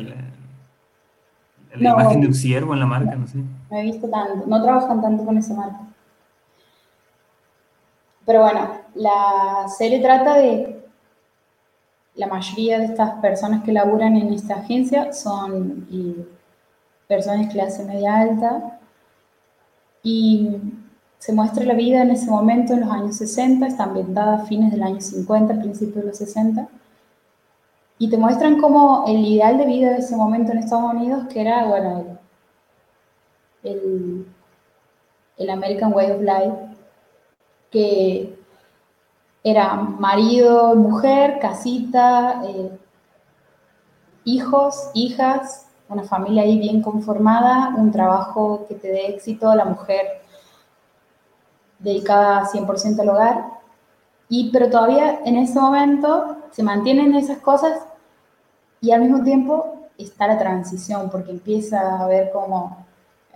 la 1.75 1.89
No. 1.89 1.99
imagen 1.99 2.21
de 2.21 2.27
un 2.27 2.33
ciervo 2.35 2.73
en 2.75 2.79
la 2.81 2.85
marca, 2.85 3.15
no 3.15 3.25
sé. 3.25 3.39
No 3.39 3.77
he 3.77 3.81
visto 3.83 4.07
tanto, 4.07 4.45
no 4.45 4.61
trabajan 4.61 5.01
tanto 5.01 5.25
con 5.25 5.35
esa 5.39 5.55
marca. 5.55 5.79
Pero 8.25 8.41
bueno, 8.41 8.69
la 8.93 9.67
serie 9.67 9.99
trata 9.99 10.35
de 10.35 10.85
la 12.15 12.27
mayoría 12.27 12.77
de 12.77 12.85
estas 12.85 13.15
personas 13.15 13.63
que 13.63 13.71
laburan 13.73 14.15
en 14.15 14.31
esta 14.31 14.55
agencia 14.57 15.11
son 15.11 15.87
y, 15.89 16.15
personas 17.07 17.47
de 17.47 17.53
clase 17.53 17.85
media 17.85 18.19
alta 18.19 18.79
y 20.01 20.57
se 21.19 21.33
muestra 21.33 21.63
la 21.63 21.73
vida 21.73 22.01
en 22.01 22.11
ese 22.11 22.29
momento 22.29 22.73
en 22.73 22.81
los 22.81 22.89
años 22.91 23.15
60, 23.17 23.67
está 23.67 23.83
ambientada 23.85 24.35
a 24.35 24.45
fines 24.45 24.71
del 24.71 24.83
año 24.83 24.99
50, 24.99 25.59
principios 25.59 25.95
de 25.95 26.09
los 26.09 26.17
60 26.17 26.67
y 28.03 28.09
te 28.09 28.17
muestran 28.17 28.59
como 28.59 29.05
el 29.07 29.19
ideal 29.19 29.57
de 29.57 29.65
vida 29.65 29.91
de 29.91 29.99
ese 29.99 30.15
momento 30.15 30.51
en 30.51 30.57
Estados 30.57 30.93
Unidos 30.93 31.25
que 31.31 31.39
era, 31.39 31.65
bueno, 31.65 32.17
el, 33.63 34.25
el, 35.37 35.49
American 35.49 35.93
Way 35.93 36.11
of 36.11 36.21
Life, 36.21 36.57
que 37.71 38.37
era 39.43 39.75
marido, 39.75 40.75
mujer, 40.75 41.39
casita, 41.39 42.41
eh, 42.45 42.77
hijos, 44.25 44.89
hijas, 44.93 45.62
una 45.89 46.03
familia 46.03 46.43
ahí 46.43 46.57
bien 46.57 46.81
conformada, 46.81 47.73
un 47.75 47.91
trabajo 47.91 48.65
que 48.67 48.75
te 48.75 48.87
dé 48.87 49.07
éxito, 49.07 49.53
la 49.55 49.65
mujer 49.65 50.21
dedicada 51.79 52.45
100% 52.45 52.99
al 53.01 53.09
hogar, 53.09 53.45
y, 54.29 54.49
pero 54.51 54.69
todavía 54.69 55.19
en 55.25 55.37
ese 55.37 55.59
momento 55.59 56.37
se 56.51 56.63
mantienen 56.63 57.13
esas 57.13 57.39
cosas 57.39 57.81
y 58.81 58.91
al 58.91 59.01
mismo 59.01 59.23
tiempo 59.23 59.89
está 59.97 60.27
la 60.27 60.39
transición, 60.39 61.09
porque 61.09 61.31
empieza 61.31 62.01
a 62.01 62.07
ver 62.07 62.31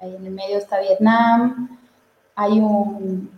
ahí 0.01 0.15
en 0.15 0.25
el 0.25 0.33
medio 0.33 0.57
está 0.57 0.79
Vietnam, 0.79 1.77
hay 2.35 2.59
un, 2.59 3.29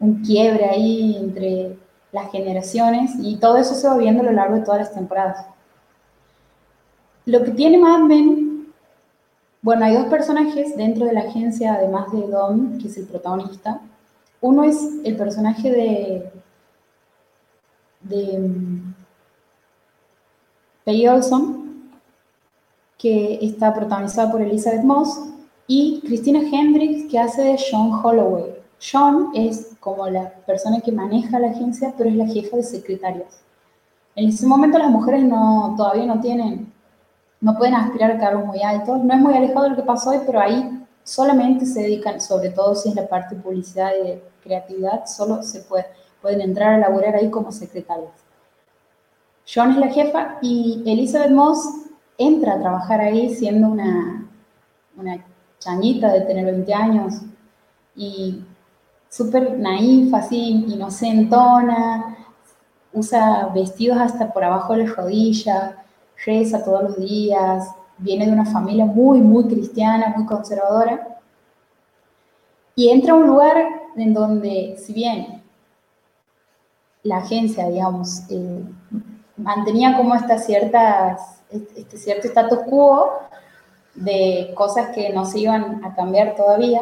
un 0.00 0.22
quiebre 0.22 0.66
ahí 0.66 1.16
entre 1.16 1.76
las 2.12 2.30
generaciones 2.30 3.12
y 3.20 3.36
todo 3.36 3.56
eso 3.56 3.74
se 3.74 3.88
va 3.88 3.96
viendo 3.96 4.22
a 4.22 4.26
lo 4.26 4.32
largo 4.32 4.56
de 4.56 4.62
todas 4.62 4.80
las 4.80 4.92
temporadas. 4.92 5.46
Lo 7.24 7.42
que 7.44 7.52
tiene 7.52 7.78
Mad 7.78 8.00
Men, 8.00 8.41
bueno, 9.62 9.84
hay 9.84 9.94
dos 9.94 10.06
personajes 10.06 10.76
dentro 10.76 11.06
de 11.06 11.12
la 11.12 11.20
agencia, 11.20 11.74
además 11.74 12.10
de 12.12 12.26
Dom, 12.26 12.78
que 12.78 12.88
es 12.88 12.96
el 12.96 13.06
protagonista. 13.06 13.80
Uno 14.40 14.64
es 14.64 14.76
el 15.04 15.16
personaje 15.16 15.70
de, 15.70 16.32
de 18.00 18.38
um, 18.38 18.94
Peggy 20.84 21.06
Olson, 21.06 21.92
que 22.98 23.38
está 23.40 23.72
protagonizada 23.72 24.32
por 24.32 24.42
Elizabeth 24.42 24.82
Moss, 24.82 25.28
y 25.68 26.00
Christina 26.00 26.40
Hendricks, 26.40 27.08
que 27.08 27.20
hace 27.20 27.42
de 27.42 27.56
Sean 27.56 27.92
Holloway. 27.92 28.56
Sean 28.78 29.28
es 29.32 29.76
como 29.78 30.08
la 30.08 30.28
persona 30.44 30.80
que 30.80 30.90
maneja 30.90 31.38
la 31.38 31.50
agencia, 31.50 31.94
pero 31.96 32.10
es 32.10 32.16
la 32.16 32.26
jefa 32.26 32.56
de 32.56 32.64
secretarias. 32.64 33.40
En 34.16 34.28
ese 34.28 34.44
momento 34.44 34.76
las 34.76 34.90
mujeres 34.90 35.22
no, 35.22 35.74
todavía 35.76 36.06
no 36.06 36.20
tienen, 36.20 36.72
no 37.42 37.58
pueden 37.58 37.74
aspirar 37.74 38.12
a 38.12 38.18
cargos 38.18 38.46
muy 38.46 38.62
altos. 38.62 39.02
No 39.04 39.12
es 39.12 39.20
muy 39.20 39.34
alejado 39.34 39.64
de 39.64 39.70
lo 39.70 39.76
que 39.76 39.82
pasó 39.82 40.10
hoy, 40.10 40.20
pero 40.24 40.40
ahí 40.40 40.80
solamente 41.02 41.66
se 41.66 41.82
dedican, 41.82 42.20
sobre 42.20 42.50
todo 42.50 42.74
si 42.76 42.88
es 42.88 42.94
la 42.94 43.08
parte 43.08 43.34
de 43.34 43.42
publicidad 43.42 43.90
y 44.00 44.06
de 44.06 44.24
creatividad, 44.42 45.06
solo 45.06 45.42
se 45.42 45.60
puede, 45.62 45.86
pueden 46.22 46.40
entrar 46.40 46.74
a 46.74 46.78
laborar 46.78 47.16
ahí 47.16 47.28
como 47.30 47.50
secretarias. 47.50 48.12
Sean 49.44 49.72
es 49.72 49.78
la 49.78 49.88
jefa 49.88 50.38
y 50.40 50.84
Elizabeth 50.86 51.32
Moss 51.32 51.58
entra 52.16 52.54
a 52.54 52.60
trabajar 52.60 53.00
ahí 53.00 53.34
siendo 53.34 53.68
una, 53.68 54.24
una 54.96 55.24
changuita 55.58 56.12
de 56.12 56.20
tener 56.20 56.44
20 56.44 56.72
años 56.72 57.14
y 57.96 58.44
súper 59.08 59.58
naif, 59.58 60.14
así, 60.14 60.64
inocentona, 60.68 62.16
usa 62.92 63.50
vestidos 63.52 63.98
hasta 63.98 64.32
por 64.32 64.44
abajo 64.44 64.74
de 64.74 64.84
la 64.84 64.94
rodilla, 64.94 65.81
reza 66.24 66.64
todos 66.64 66.82
los 66.82 66.98
días, 66.98 67.74
viene 67.98 68.26
de 68.26 68.32
una 68.32 68.46
familia 68.46 68.84
muy, 68.84 69.20
muy 69.20 69.46
cristiana, 69.46 70.12
muy 70.16 70.26
conservadora, 70.26 71.18
y 72.74 72.88
entra 72.90 73.12
a 73.12 73.16
un 73.16 73.26
lugar 73.26 73.56
en 73.96 74.14
donde, 74.14 74.76
si 74.78 74.92
bien 74.92 75.42
la 77.02 77.18
agencia, 77.18 77.68
digamos, 77.68 78.22
eh, 78.30 78.64
mantenía 79.36 79.96
como 79.96 80.14
estas 80.14 80.46
ciertas, 80.46 81.42
este 81.50 81.96
cierto 81.98 82.28
status 82.28 82.60
quo 82.68 83.12
de 83.94 84.52
cosas 84.54 84.88
que 84.94 85.10
no 85.10 85.26
se 85.26 85.40
iban 85.40 85.84
a 85.84 85.94
cambiar 85.94 86.34
todavía, 86.34 86.80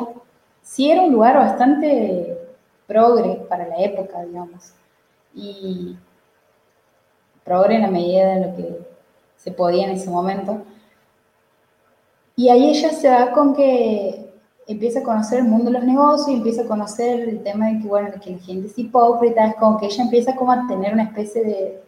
sí 0.63 0.91
era 0.91 1.03
un 1.03 1.13
lugar 1.13 1.37
bastante 1.37 2.39
progre 2.87 3.37
para 3.49 3.67
la 3.67 3.81
época, 3.81 4.23
digamos. 4.23 4.73
Y 5.35 5.97
progre 7.45 7.77
en 7.77 7.83
la 7.83 7.91
medida 7.91 8.35
de 8.35 8.47
lo 8.47 8.57
que 8.57 8.90
se 9.43 9.51
podía 9.51 9.87
en 9.87 9.93
ese 9.93 10.11
momento. 10.11 10.63
Y 12.37 12.49
ahí 12.49 12.71
ella 12.71 12.91
se 12.91 13.09
va 13.09 13.33
con 13.33 13.55
que 13.55 14.33
empieza 14.67 15.01
a 15.01 15.03
conocer 15.03 15.41
el 15.41 15.47
mundo 15.47 15.67
de 15.67 15.79
los 15.79 15.85
negocios 15.85 16.29
y 16.29 16.35
empieza 16.35 16.63
a 16.63 16.67
conocer 16.67 17.29
el 17.29 17.43
tema 17.43 17.69
de 17.69 17.81
que, 17.81 17.89
bueno, 17.89 18.11
que 18.23 18.31
la 18.31 18.39
gente 18.39 18.69
es 18.69 18.79
hipócrita, 18.79 19.47
es 19.47 19.57
como 19.57 19.79
que 19.79 19.87
ella 19.87 20.05
empieza 20.05 20.37
como 20.37 20.53
a 20.53 20.67
tener 20.69 20.93
una 20.93 21.05
especie 21.05 21.45
de, 21.45 21.83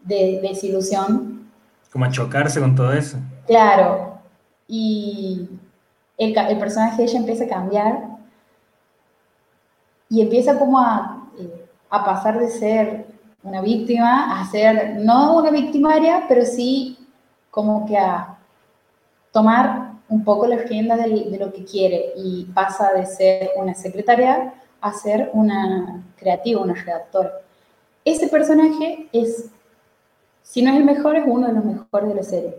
de 0.00 0.40
desilusión. 0.42 1.50
Como 1.92 2.04
a 2.04 2.10
chocarse 2.10 2.60
con 2.60 2.74
todo 2.74 2.92
eso. 2.92 3.18
Claro. 3.46 4.18
Y 4.66 5.48
el, 6.16 6.36
el, 6.36 6.58
personaje 6.58 6.96
de 6.96 7.04
ella 7.04 7.18
empieza 7.18 7.44
a 7.44 7.48
cambiar 7.48 8.16
y 10.08 10.22
empieza 10.22 10.58
como 10.58 10.78
a, 10.78 11.28
eh, 11.38 11.66
a, 11.90 12.04
pasar 12.04 12.38
de 12.38 12.48
ser 12.48 13.06
una 13.46 13.60
víctima 13.60 14.40
a 14.40 14.50
ser, 14.50 14.96
no 14.96 15.36
una 15.36 15.50
victimaria, 15.50 16.24
pero 16.28 16.44
sí 16.44 16.98
como 17.50 17.86
que 17.86 17.96
a 17.96 18.36
tomar 19.30 19.92
un 20.08 20.24
poco 20.24 20.46
la 20.46 20.56
agenda 20.56 20.96
de, 20.96 21.30
de 21.30 21.38
lo 21.38 21.52
que 21.52 21.64
quiere 21.64 22.12
y 22.16 22.44
pasa 22.46 22.92
de 22.92 23.06
ser 23.06 23.50
una 23.56 23.74
secretaria 23.74 24.52
a 24.80 24.92
ser 24.92 25.30
una 25.32 26.04
creativa, 26.16 26.60
una 26.60 26.74
redactora. 26.74 27.40
Ese 28.04 28.26
personaje 28.28 29.08
es, 29.12 29.46
si 30.42 30.62
no 30.62 30.72
es 30.72 30.78
el 30.78 30.84
mejor, 30.84 31.16
es 31.16 31.24
uno 31.26 31.46
de 31.46 31.52
los 31.52 31.64
mejores 31.64 32.08
de 32.08 32.14
la 32.14 32.22
serie. 32.24 32.54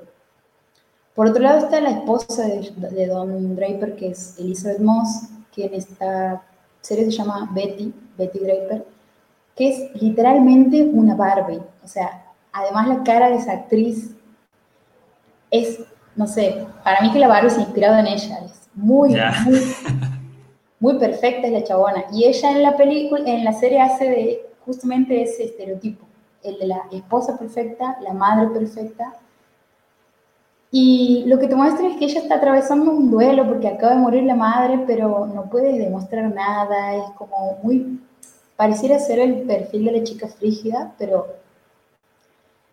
Por 1.15 1.27
otro 1.27 1.41
lado 1.41 1.59
está 1.59 1.81
la 1.81 1.91
esposa 1.91 2.43
de, 2.43 2.71
de, 2.91 3.07
Don 3.07 3.55
Draper, 3.55 3.95
que 3.95 4.09
es 4.09 4.37
Elizabeth 4.39 4.79
Moss, 4.79 5.29
que 5.51 5.65
en 5.65 5.73
esta 5.73 6.43
serie 6.81 7.05
se 7.05 7.11
llama 7.11 7.49
Betty, 7.53 7.93
Betty 8.17 8.39
Draper, 8.39 8.85
que 9.57 9.69
es 9.69 10.01
literalmente 10.01 10.83
una 10.83 11.15
Barbie. 11.15 11.59
O 11.83 11.87
sea, 11.87 12.23
además 12.53 12.87
la 12.87 13.03
cara 13.03 13.29
de 13.29 13.37
esa 13.37 13.53
actriz 13.53 14.15
es, 15.49 15.79
no 16.15 16.27
sé, 16.27 16.65
para 16.83 17.01
mí 17.01 17.11
que 17.11 17.19
la 17.19 17.27
Barbie 17.27 17.49
se 17.49 17.59
ha 17.59 17.63
inspirado 17.63 17.97
en 17.97 18.07
ella. 18.07 18.39
Es 18.45 18.69
muy, 18.75 19.09
yeah. 19.09 19.33
muy, 19.45 19.59
muy 20.79 20.99
perfecta 20.99 21.47
es 21.47 21.53
la 21.53 21.63
chabona. 21.63 22.05
Y 22.13 22.25
ella 22.25 22.51
en 22.51 22.61
la 22.61 22.77
película, 22.77 23.23
en 23.25 23.43
la 23.43 23.53
serie 23.53 23.81
hace 23.81 24.05
de 24.05 24.45
justamente 24.63 25.23
ese 25.23 25.45
estereotipo. 25.45 26.05
El 26.43 26.59
de 26.59 26.67
la 26.67 26.83
esposa 26.91 27.37
perfecta, 27.37 27.97
la 28.01 28.13
madre 28.13 28.47
perfecta, 28.49 29.15
Y 30.69 31.23
lo 31.25 31.39
que 31.39 31.47
te 31.47 31.55
muestra 31.55 31.87
es 31.87 31.97
que 31.97 32.05
ella 32.05 32.21
está 32.21 32.35
atravesando 32.35 32.91
un 32.91 33.09
duelo 33.09 33.47
porque 33.47 33.69
acaba 33.69 33.93
de 33.93 34.01
morir 34.01 34.23
la 34.23 34.35
madre, 34.35 34.83
pero 34.85 35.25
no 35.25 35.49
puede 35.49 35.79
demostrar 35.79 36.31
nada, 36.31 36.95
es 36.95 37.09
como 37.17 37.57
muy, 37.63 37.99
pareciera 38.57 38.99
ser 38.99 39.19
el 39.19 39.43
perfil 39.43 39.85
de 39.85 39.91
la 39.93 40.03
chica 40.03 40.27
frígida, 40.27 40.93
pero 40.97 41.27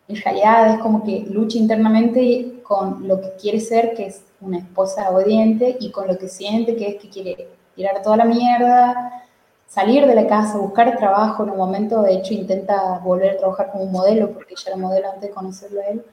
en 0.07 0.15
realidad 0.17 0.73
es 0.73 0.79
como 0.79 1.03
que 1.03 1.25
lucha 1.29 1.57
internamente 1.57 2.61
con 2.63 3.07
lo 3.07 3.21
que 3.21 3.31
quiere 3.39 3.59
ser, 3.59 3.93
que 3.95 4.07
es 4.07 4.23
una 4.41 4.57
esposa 4.57 5.09
obediente, 5.09 5.77
y 5.79 5.91
con 5.91 6.07
lo 6.07 6.17
que 6.17 6.27
siente, 6.27 6.75
que 6.75 6.89
es 6.89 7.01
que 7.01 7.09
quiere 7.09 7.47
tirar 7.75 8.01
toda 8.01 8.17
la 8.17 8.25
mierda, 8.25 9.23
salir 9.67 10.05
de 10.05 10.15
la 10.15 10.27
casa, 10.27 10.57
buscar 10.57 10.97
trabajo. 10.97 11.43
En 11.43 11.51
un 11.51 11.57
momento, 11.57 12.01
de 12.01 12.15
hecho, 12.15 12.33
intenta 12.33 12.99
volver 12.99 13.31
a 13.31 13.37
trabajar 13.37 13.71
como 13.71 13.85
modelo, 13.85 14.31
porque 14.31 14.53
ella 14.53 14.63
era 14.67 14.77
modelo 14.77 15.07
antes 15.07 15.29
de 15.29 15.35
conocerlo 15.35 15.81
a 15.81 15.85
él. 15.85 16.05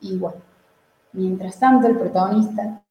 Y 0.00 0.16
bueno, 0.16 0.38
mientras 1.12 1.58
tanto, 1.58 1.86
el 1.86 1.98
protagonista 1.98 2.82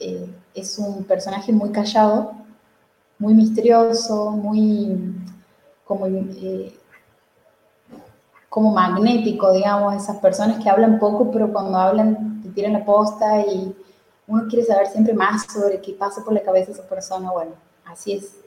eh, 0.00 0.28
es 0.54 0.78
un 0.78 1.04
personaje 1.04 1.52
muy 1.52 1.70
callado, 1.70 2.32
muy 3.22 3.34
misterioso, 3.34 4.32
muy 4.32 5.14
como, 5.84 6.06
eh, 6.08 6.76
como 8.48 8.72
magnético, 8.72 9.52
digamos, 9.52 9.94
esas 9.94 10.16
personas 10.16 10.60
que 10.60 10.68
hablan 10.68 10.98
poco, 10.98 11.30
pero 11.30 11.52
cuando 11.52 11.78
hablan 11.78 12.42
te 12.42 12.48
tiran 12.48 12.72
la 12.72 12.84
posta 12.84 13.40
y 13.46 13.72
uno 14.26 14.48
quiere 14.48 14.64
saber 14.64 14.88
siempre 14.88 15.14
más 15.14 15.44
sobre 15.44 15.80
qué 15.80 15.92
pasa 15.92 16.24
por 16.24 16.32
la 16.34 16.42
cabeza 16.42 16.72
de 16.72 16.72
esa 16.72 16.88
persona. 16.88 17.30
Bueno, 17.30 17.52
así 17.84 18.14
es 18.14 18.40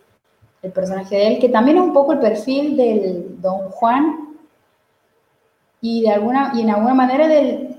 el 0.62 0.74
personaje 0.74 1.16
de 1.16 1.28
él, 1.28 1.40
que 1.40 1.48
también 1.48 1.78
es 1.78 1.84
un 1.84 1.94
poco 1.94 2.12
el 2.12 2.20
perfil 2.20 2.76
del 2.76 3.42
Don 3.42 3.70
Juan 3.70 4.36
y, 5.80 6.02
de 6.02 6.12
alguna, 6.12 6.52
y 6.54 6.62
en 6.62 6.72
alguna 6.72 6.94
manera 6.94 7.30
del 7.30 7.78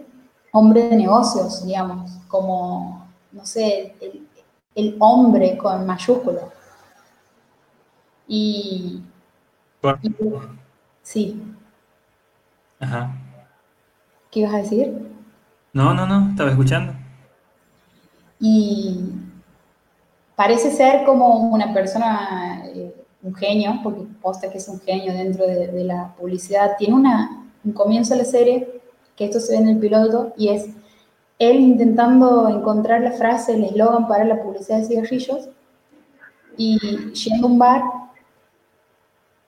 hombre 0.50 0.88
de 0.88 0.96
negocios, 0.96 1.66
digamos, 1.66 2.10
como, 2.28 3.06
no 3.32 3.44
sé, 3.44 3.94
el, 4.74 4.96
hombre 4.98 5.58
con 5.58 5.84
mayúscula. 5.84 6.55
Y, 8.28 9.02
y, 10.02 10.14
sí. 11.02 11.42
Ajá. 12.80 13.14
¿Qué 14.30 14.40
ibas 14.40 14.54
a 14.54 14.58
decir? 14.58 15.08
No, 15.72 15.94
no, 15.94 16.06
no, 16.06 16.30
estaba 16.30 16.50
escuchando. 16.50 16.92
Y 18.40 19.12
parece 20.34 20.70
ser 20.70 21.04
como 21.04 21.50
una 21.50 21.72
persona, 21.72 22.62
eh, 22.66 22.94
un 23.22 23.34
genio, 23.34 23.80
porque 23.82 24.02
posta 24.20 24.50
que 24.50 24.58
es 24.58 24.68
un 24.68 24.80
genio 24.80 25.12
dentro 25.12 25.46
de, 25.46 25.84
la 25.84 26.14
publicidad. 26.18 26.76
Tiene 26.78 26.94
una, 26.94 27.44
un 27.64 27.72
comienzo 27.72 28.14
de 28.14 28.22
la 28.22 28.24
serie, 28.24 28.80
que 29.16 29.24
esto 29.24 29.40
se 29.40 29.52
ve 29.52 29.58
en 29.58 29.68
el 29.68 29.78
piloto, 29.78 30.32
y 30.36 30.48
es 30.48 30.66
él 31.38 31.60
intentando 31.60 32.48
encontrar 32.48 33.02
la 33.02 33.12
frase, 33.12 33.54
el 33.54 33.64
eslogan 33.64 34.08
para 34.08 34.24
la 34.24 34.42
publicidad 34.42 34.78
de 34.78 34.84
cigarrillos, 34.84 35.48
y 36.56 36.78
yendo 37.12 37.46
a 37.46 37.50
un 37.50 37.58
bar 37.58 37.82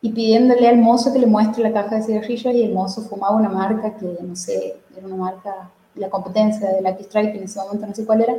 y 0.00 0.12
pidiéndole 0.12 0.68
al 0.68 0.78
mozo 0.78 1.12
que 1.12 1.18
le 1.18 1.26
muestre 1.26 1.62
la 1.62 1.72
caja 1.72 1.96
de 1.96 2.02
cigarrillos, 2.02 2.54
y 2.54 2.62
el 2.62 2.72
mozo 2.72 3.02
fumaba 3.02 3.36
una 3.36 3.48
marca 3.48 3.96
que, 3.96 4.18
no 4.20 4.36
sé, 4.36 4.76
era 4.96 5.06
una 5.06 5.16
marca, 5.16 5.70
la 5.94 6.08
competencia 6.08 6.70
de 6.70 6.82
Lucky 6.82 7.04
Strike, 7.04 7.34
en 7.34 7.44
ese 7.44 7.58
momento 7.58 7.86
no 7.86 7.94
sé 7.94 8.06
cuál 8.06 8.22
era, 8.22 8.34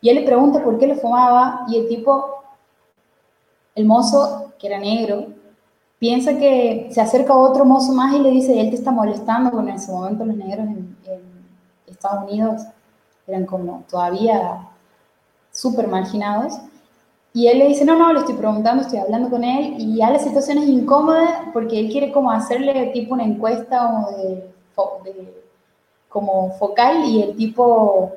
y 0.00 0.08
él 0.08 0.16
le 0.16 0.22
pregunta 0.22 0.62
por 0.62 0.78
qué 0.78 0.86
le 0.86 0.96
fumaba 0.96 1.64
y 1.68 1.76
el 1.76 1.88
tipo, 1.88 2.42
el 3.74 3.86
mozo, 3.86 4.52
que 4.58 4.66
era 4.66 4.78
negro, 4.78 5.26
piensa 6.02 6.36
que 6.36 6.88
se 6.90 7.00
acerca 7.00 7.32
a 7.32 7.36
otro 7.36 7.64
mozo 7.64 7.92
más 7.92 8.12
y 8.12 8.18
le 8.18 8.30
dice, 8.30 8.60
él 8.60 8.70
te 8.70 8.74
está 8.76 8.90
molestando, 8.90 9.52
porque 9.52 9.70
en 9.70 9.76
ese 9.76 9.92
momento 9.92 10.24
los 10.24 10.36
negros 10.36 10.66
en, 10.66 10.96
Estados 11.86 12.24
Unidos 12.24 12.62
eran 13.28 13.46
como 13.46 13.84
todavía 13.88 14.68
súper 15.52 15.86
marginados. 15.86 16.54
Y 17.34 17.46
él 17.46 17.58
le 17.58 17.68
dice, 17.68 17.84
no, 17.84 17.98
no, 17.98 18.12
le 18.12 18.20
estoy 18.20 18.34
preguntando, 18.34 18.82
estoy 18.82 18.98
hablando 18.98 19.30
con 19.30 19.42
él, 19.42 19.74
y 19.78 19.96
ya 19.96 20.10
la 20.10 20.18
situación 20.18 20.58
es 20.58 20.68
incómoda 20.68 21.50
porque 21.52 21.80
él 21.80 21.90
quiere 21.90 22.12
como 22.12 22.30
hacerle 22.30 22.90
tipo 22.92 23.14
una 23.14 23.24
encuesta 23.24 24.06
de, 24.16 24.52
de 25.04 25.42
como 26.12 26.52
focal 26.58 27.04
y 27.06 27.22
el 27.22 27.36
tipo 27.36 28.12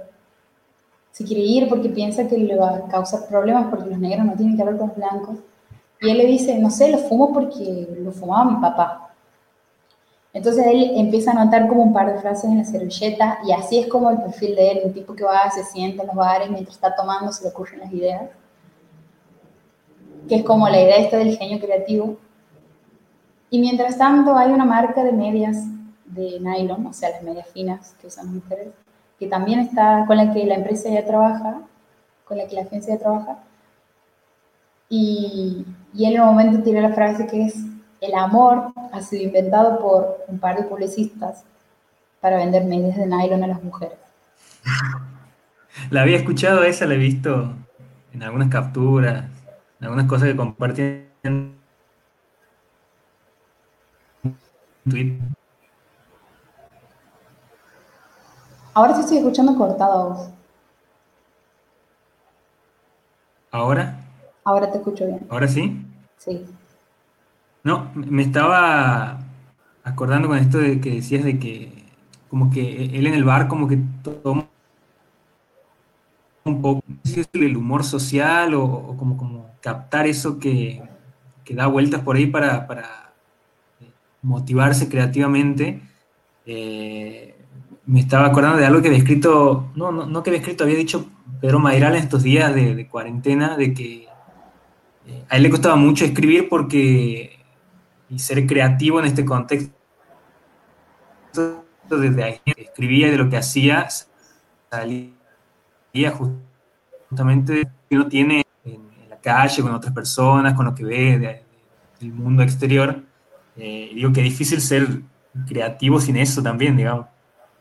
se 1.11 1.23
quiere 1.23 1.43
ir 1.43 1.69
porque 1.69 1.87
piensa 1.87 2.27
que 2.27 2.37
le 2.37 2.57
va 2.57 2.75
a 2.75 2.87
causar 2.89 3.25
problemas 3.27 3.67
porque 3.69 3.89
los 3.89 3.97
negros 3.97 4.25
no 4.25 4.33
tienen 4.33 4.57
que 4.57 4.63
hablar 4.63 4.77
con 4.77 4.89
los 4.89 4.97
blancos. 4.97 5.37
Y 6.01 6.09
él 6.09 6.17
le 6.17 6.25
dice, 6.25 6.57
no 6.59 6.69
sé, 6.69 6.91
lo 6.91 6.97
fumo 6.97 7.31
porque 7.31 7.87
lo 7.97 8.11
fumaba 8.11 8.51
mi 8.51 8.57
papá. 8.59 9.13
Entonces 10.33 10.67
él 10.67 10.91
empieza 10.95 11.31
a 11.31 11.41
anotar 11.41 11.69
como 11.69 11.83
un 11.83 11.93
par 11.93 12.11
de 12.11 12.19
frases 12.19 12.43
en 12.51 12.57
la 12.57 12.65
servilleta 12.65 13.39
y 13.47 13.53
así 13.53 13.79
es 13.79 13.87
como 13.87 14.09
el 14.11 14.17
perfil 14.17 14.57
de 14.57 14.71
él, 14.71 14.81
un 14.83 14.93
tipo 14.93 15.15
que 15.15 15.23
va, 15.23 15.49
se 15.49 15.63
sienta 15.63 16.01
en 16.03 16.07
los 16.07 16.15
bares 16.17 16.49
mientras 16.49 16.75
está 16.75 16.93
tomando, 16.93 17.31
se 17.31 17.43
le 17.43 17.49
ocurren 17.49 17.79
las 17.79 17.93
ideas. 17.93 18.23
Que 20.27 20.35
es 20.37 20.43
como 20.43 20.67
la 20.69 20.81
idea 20.81 20.97
esta 20.97 21.17
del 21.17 21.37
genio 21.37 21.59
creativo. 21.59 22.17
Y 23.49 23.59
mientras 23.59 23.97
tanto 23.97 24.35
hay 24.37 24.51
una 24.51 24.65
marca 24.65 25.03
de 25.03 25.11
medias 25.11 25.57
de 26.05 26.39
nylon, 26.39 26.85
o 26.85 26.93
sea, 26.93 27.11
las 27.11 27.23
medias 27.23 27.47
finas 27.49 27.95
que 27.99 28.07
usan 28.07 28.25
las 28.25 28.35
mujeres, 28.35 28.67
que 29.19 29.27
también 29.27 29.59
está, 29.59 30.05
con 30.07 30.17
la 30.17 30.33
que 30.33 30.45
la 30.45 30.55
empresa 30.55 30.89
ya 30.89 31.05
trabaja, 31.05 31.61
con 32.25 32.37
la 32.37 32.47
que 32.47 32.55
la 32.55 32.61
agencia 32.61 32.95
ya 32.95 32.99
trabaja. 32.99 33.39
Y, 34.89 35.65
y 35.93 36.05
en 36.05 36.19
un 36.19 36.27
momento 36.27 36.63
tiene 36.63 36.81
la 36.81 36.93
frase 36.93 37.27
que 37.27 37.45
es, 37.45 37.55
el 38.01 38.13
amor 38.15 38.73
ha 38.91 39.01
sido 39.01 39.23
inventado 39.23 39.79
por 39.79 40.25
un 40.27 40.39
par 40.39 40.57
de 40.57 40.63
publicistas 40.63 41.43
para 42.19 42.37
vender 42.37 42.65
medias 42.65 42.97
de 42.97 43.05
nylon 43.05 43.43
a 43.43 43.47
las 43.47 43.63
mujeres. 43.63 43.97
La 45.89 46.01
había 46.01 46.17
escuchado 46.17 46.63
esa, 46.63 46.85
la 46.85 46.93
he 46.93 46.97
visto 46.97 47.53
en 48.13 48.23
algunas 48.23 48.47
capturas, 48.47 49.25
algunas 49.85 50.07
cosas 50.07 50.29
que 50.29 50.35
compartían 50.35 51.05
en 51.23 51.55
Twitter. 54.89 55.19
Ahora 58.73 58.93
te 58.93 59.01
estoy 59.01 59.17
escuchando 59.17 59.55
cortado. 59.55 60.31
¿Ahora? 63.51 64.01
Ahora 64.43 64.69
te 64.69 64.79
escucho 64.79 65.05
bien. 65.05 65.25
¿Ahora 65.29 65.47
sí? 65.47 65.85
Sí. 66.17 66.45
No, 67.63 67.89
me 67.95 68.23
estaba 68.23 69.19
acordando 69.83 70.27
con 70.27 70.37
esto 70.37 70.57
de 70.57 70.81
que 70.81 70.91
decías 70.91 71.23
de 71.23 71.39
que 71.39 71.85
como 72.29 72.51
que 72.51 72.85
él 72.85 73.07
en 73.07 73.13
el 73.13 73.23
bar 73.23 73.47
como 73.47 73.67
que 73.67 73.79
toma 74.03 74.44
un 76.45 76.61
poco 76.61 76.83
el 77.33 77.57
humor 77.57 77.83
social 77.83 78.53
o, 78.53 78.95
como, 78.97 79.17
como 79.17 79.49
captar 79.61 80.05
eso 80.05 80.37
que, 80.39 80.81
da 81.49 81.67
vueltas 81.67 82.01
por 82.01 82.15
ahí 82.15 82.27
para, 82.27 83.13
motivarse 84.21 84.87
creativamente. 84.87 85.81
Eh, 86.45 87.35
me 87.85 87.99
estaba 87.99 88.27
acordando 88.27 88.57
de 88.57 88.65
algo 88.65 88.81
que 88.81 88.87
había 88.87 88.99
escrito, 88.99 89.71
no, 89.75 89.91
no, 89.91 90.05
no 90.05 90.23
que 90.23 90.29
había 90.29 90.39
escrito, 90.39 90.63
había 90.63 90.77
dicho 90.77 91.09
Pedro 91.41 91.59
Mairal 91.59 91.95
en 91.95 92.03
estos 92.03 92.23
días 92.23 92.53
de, 92.53 92.87
cuarentena, 92.87 93.57
de 93.57 93.73
que 93.73 94.07
eh, 95.07 95.25
a 95.29 95.37
él 95.37 95.43
le 95.43 95.49
costaba 95.49 95.75
mucho 95.75 96.05
escribir 96.05 96.47
porque, 96.49 97.39
y 98.09 98.19
ser 98.19 98.45
creativo 98.47 98.99
en 98.99 99.05
este 99.05 99.25
contexto, 99.25 99.73
desde 101.89 102.23
ahí 102.23 102.41
escribía 102.45 103.11
de 103.11 103.17
lo 103.17 103.29
que 103.29 103.37
hacía, 103.37 103.87
salía 104.69 105.14
justamente 106.03 107.67
que 107.89 107.95
uno 107.95 108.07
tiene 108.07 108.43
en, 108.65 109.09
la 109.09 109.17
calle, 109.17 109.61
con 109.61 109.73
otras 109.73 109.93
personas, 109.93 110.53
con 110.53 110.65
lo 110.65 110.75
que 110.75 110.83
ve 110.83 111.43
del 111.99 112.11
mundo 112.11 112.43
exterior. 112.43 113.01
Eh, 113.57 113.91
digo 113.93 114.11
que 114.11 114.19
es 114.19 114.25
difícil 114.25 114.59
ser 114.59 114.87
creativo 115.47 115.99
sin 115.99 116.17
eso 116.17 116.43
también, 116.43 116.75
digamos. 116.75 117.07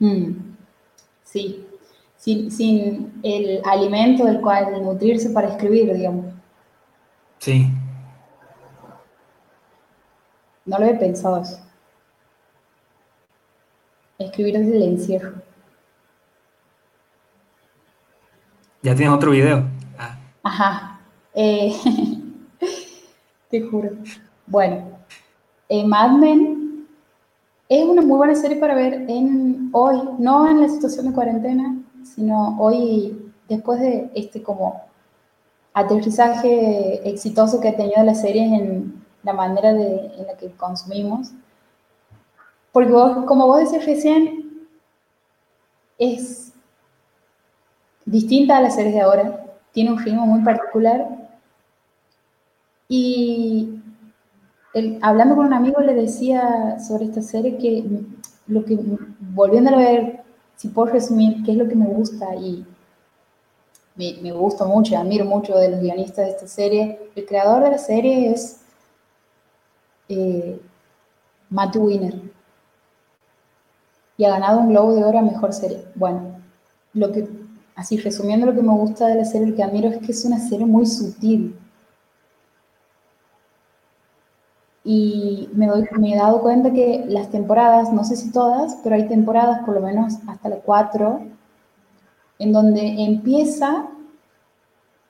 Mm, 0.01 0.33
sí, 1.23 1.65
sin, 2.17 3.21
el 3.23 3.61
alimento 3.65 4.25
del 4.25 4.41
cual 4.41 4.83
nutrirse 4.83 5.31
para 5.31 5.49
escribir, 5.49 5.93
digamos. 5.95 6.27
Sí. 7.39 7.69
No 10.65 10.79
lo 10.79 10.87
he 10.87 10.95
pensado. 10.95 11.43
Escribir 14.19 14.59
desde 14.59 14.77
el 14.77 14.83
encierro. 14.83 15.35
Ya 18.85 18.95
tienes 18.95 19.17
otro 19.17 19.31
video. 19.31 19.65
Ah. 19.99 20.19
Ajá. 20.43 21.01
Eh, 21.33 21.75
te 23.51 23.63
juro. 23.63 23.93
Bueno, 24.47 24.85
eh, 25.71 25.87
Mad 25.87 26.19
Men 26.19 26.87
es 27.67 27.83
una 27.83 28.03
muy 28.03 28.19
buena 28.19 28.35
serie 28.35 28.59
para 28.59 28.75
ver 28.75 29.07
hoy, 29.73 30.03
no 30.19 30.47
en 30.47 30.61
la 30.61 30.69
situación 30.69 31.07
de 31.07 31.15
cuarentena, 31.15 31.79
sino 32.03 32.61
hoy, 32.61 33.33
después 33.49 33.81
de 33.81 34.11
este 34.15 34.43
como 34.43 34.83
aterrizaje 35.73 37.09
exitoso 37.09 37.63
que 37.63 37.69
ha 37.69 37.77
tenido 37.77 38.05
la 38.05 38.15
serie 38.15 38.43
en 38.43 39.03
la 39.23 39.33
manera 39.33 39.73
de, 39.73 40.13
en 40.19 40.27
la 40.27 40.37
que 40.37 40.51
consumimos. 40.51 41.31
Porque 42.71 42.93
como 42.93 43.47
vos 43.47 43.61
decís 43.61 43.87
recién, 43.87 44.69
es 45.97 46.44
distinta 48.15 48.57
a 48.57 48.61
las 48.61 48.77
series 48.77 48.95
de 48.95 49.01
ahora, 49.01 49.45
tiene 49.73 49.91
un 49.91 49.99
ritmo 49.99 50.25
muy 50.25 50.45
particular 50.45 51.09
y 52.89 53.81
hablando 55.03 55.35
con 55.35 55.47
un 55.47 55.53
amigo 55.53 55.81
le 55.81 55.95
decía 55.95 56.79
sobre 56.79 57.07
esta 57.07 57.23
serie 57.23 57.59
que 57.59 57.85
lo 58.47 58.65
que, 58.65 58.79
volviendo 59.19 59.71
a 59.71 59.79
ver, 59.79 60.23
si 60.55 60.69
puedo 60.69 60.93
resumir, 60.93 61.43
qué 61.45 61.51
es 61.53 61.57
lo 61.57 61.67
que 61.67 61.75
me 61.75 61.87
gusta 61.87 62.37
y 62.37 62.65
me, 63.97 64.31
gusta 64.31 64.65
mucho, 64.65 64.97
admiro 64.97 65.25
mucho 65.25 65.59
de 65.59 65.71
los 65.71 65.81
guionistas 65.81 66.27
de 66.27 66.31
esta 66.31 66.47
serie. 66.47 67.11
El 67.17 67.27
creador 67.27 67.65
de 67.65 67.71
la 67.73 67.79
serie 67.79 68.31
es 68.31 68.61
eh, 70.09 70.61
Matthew 71.51 71.87
Winner 71.87 72.15
y 74.17 74.25
ha 74.25 74.31
ganado 74.31 74.61
un 74.61 74.69
Globo 74.69 74.95
de 74.95 75.03
Oro 75.03 75.19
a 75.19 75.23
Mejor 75.23 75.53
Serie. 75.53 75.85
Bueno, 75.97 76.41
lo 76.93 77.11
que, 77.11 77.29
así 77.77 77.97
resumiendo 77.99 78.47
lo 78.47 78.55
que 78.55 78.63
me 78.63 78.73
gusta 78.73 79.07
de 79.09 79.17
la 79.17 79.25
serie, 79.25 79.55
que 79.55 79.63
admiro 79.63 79.89
es 79.89 79.99
que 79.99 80.13
es 80.13 80.25
una 80.25 80.39
serie 80.39 80.67
muy 80.67 80.87
sutil. 80.87 81.59
Y 84.85 85.49
me, 85.55 85.67
he 86.13 86.17
dado 86.17 86.43
cuenta 86.43 86.73
que 86.73 87.05
las 87.09 87.31
temporadas, 87.31 87.93
no 87.93 88.05
sé 88.05 88.17
si 88.17 88.31
todas, 88.31 88.77
pero 88.83 88.95
hay 88.95 89.09
temporadas, 89.09 89.65
por 89.65 89.75
lo 89.75 89.81
menos 89.81 90.15
hasta 90.29 90.49
la 90.51 90.57
4, 90.57 91.23
en 92.39 92.53
donde 92.53 93.03
empieza 93.03 93.87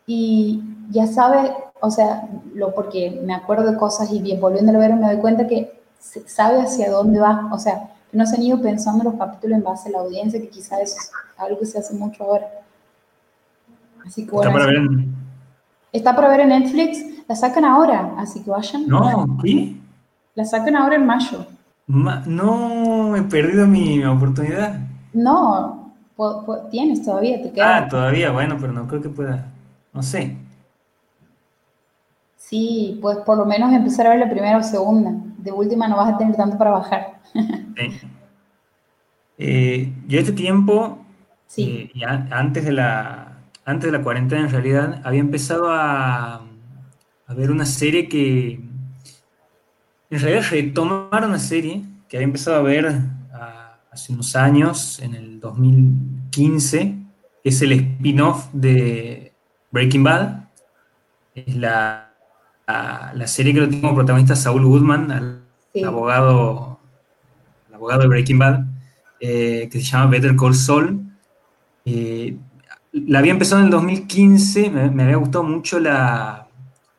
y 0.06 0.62
ya 0.90 1.06
sabe, 1.06 1.52
o 1.80 1.90
sea, 1.90 2.28
lo 2.54 2.74
porque 2.74 3.20
me 3.24 3.34
acuerdo 3.34 3.72
de 3.72 3.76
cosas 3.76 4.12
y 4.12 4.20
bien 4.20 4.40
volviendo 4.40 4.72
a 4.72 4.78
ver 4.78 4.94
me 4.94 5.06
doy 5.06 5.20
cuenta 5.20 5.46
que 5.46 5.80
sabe 5.98 6.60
hacia 6.60 6.90
dónde 6.90 7.18
va, 7.18 7.48
o 7.52 7.58
sea, 7.58 7.93
no 8.14 8.26
se 8.26 8.36
han 8.36 8.42
ido 8.42 8.60
pensando 8.60 9.04
los 9.04 9.14
capítulos 9.14 9.58
en 9.58 9.64
base 9.64 9.88
a 9.88 9.92
la 9.92 9.98
audiencia, 9.98 10.40
que 10.40 10.48
quizás 10.48 10.80
es 10.80 11.10
algo 11.36 11.58
que 11.58 11.66
se 11.66 11.78
hace 11.78 11.94
mucho 11.94 12.24
ahora. 12.24 12.46
Así 14.06 14.24
que 14.24 14.30
bueno. 14.30 14.50
Está 14.50 14.58
para 14.58 14.66
ver 14.66 14.76
en... 14.76 15.14
Está 15.92 16.16
para 16.16 16.28
ver 16.28 16.40
en 16.40 16.48
Netflix, 16.48 17.04
la 17.28 17.36
sacan 17.36 17.64
ahora, 17.64 18.14
así 18.18 18.42
que 18.42 18.50
vayan. 18.50 18.86
No, 18.88 19.38
¿qué? 19.42 19.76
La 20.34 20.44
sacan 20.44 20.76
ahora 20.76 20.96
en 20.96 21.06
mayo. 21.06 21.46
no, 21.86 23.16
he 23.16 23.22
perdido 23.22 23.66
mi 23.66 24.04
oportunidad. 24.04 24.80
No, 25.12 25.92
tienes 26.70 27.04
todavía, 27.04 27.40
te 27.40 27.52
queda. 27.52 27.76
Ah, 27.76 27.88
todavía, 27.88 28.32
bueno, 28.32 28.56
pero 28.60 28.72
no 28.72 28.88
creo 28.88 29.02
que 29.02 29.08
pueda, 29.08 29.46
no 29.92 30.02
sé. 30.02 30.36
Sí, 32.36 32.98
pues 33.00 33.18
por 33.18 33.38
lo 33.38 33.46
menos 33.46 33.72
empezar 33.72 34.06
a 34.06 34.10
ver 34.10 34.18
la 34.18 34.30
primera 34.30 34.58
o 34.58 34.62
segunda. 34.62 35.12
De 35.44 35.52
última 35.52 35.86
no 35.86 35.96
vas 35.96 36.14
a 36.14 36.18
tener 36.18 36.34
tanto 36.36 36.56
para 36.58 36.70
bajar. 36.70 37.20
Eh, 39.36 39.92
yo 40.06 40.20
este 40.20 40.30
tiempo, 40.30 41.04
sí. 41.48 41.90
Eh, 41.92 42.04
antes, 42.30 42.64
de 42.64 42.70
la, 42.70 43.38
antes 43.64 43.90
de 43.90 43.98
la 43.98 44.04
cuarentena 44.04 44.42
en 44.42 44.50
realidad, 44.50 45.02
había 45.02 45.18
empezado 45.18 45.72
a, 45.72 46.36
a 47.26 47.34
ver 47.34 47.50
una 47.50 47.66
serie 47.66 48.08
que, 48.08 48.60
en 50.10 50.20
realidad 50.20 50.44
retomar 50.48 51.24
una 51.26 51.40
serie 51.40 51.82
que 52.08 52.16
había 52.16 52.26
empezado 52.26 52.58
a 52.58 52.62
ver 52.62 52.94
hace 53.90 54.12
unos 54.12 54.36
años, 54.36 55.00
en 55.00 55.14
el 55.14 55.40
2015, 55.40 56.96
es 57.44 57.62
el 57.62 57.72
spin-off 57.72 58.48
de 58.52 59.32
Breaking 59.70 60.02
Bad. 60.04 60.48
Es 61.34 61.56
la, 61.56 62.03
la, 62.66 63.26
serie 63.26 63.54
que 63.54 63.60
lo 63.60 63.68
tiene 63.68 63.82
como 63.82 63.94
protagonista 63.94 64.36
Saul 64.36 64.64
Goodman, 64.64 65.42
el, 65.74 65.84
abogado, 65.84 66.78
el 67.68 67.74
abogado 67.74 68.02
de 68.02 68.08
Breaking 68.08 68.38
Bad, 68.38 68.64
eh, 69.20 69.68
que 69.70 69.80
se 69.80 69.86
llama 69.86 70.10
Better 70.10 70.36
Call 70.36 70.54
Saul. 70.54 71.00
Eh, 71.84 72.36
la 72.92 73.18
había 73.18 73.32
empezado 73.32 73.60
en 73.60 73.66
el 73.66 73.70
2015, 73.72 74.70
me, 74.70 75.02
había 75.02 75.16
gustado 75.16 75.44
mucho 75.44 75.80
la, 75.80 76.48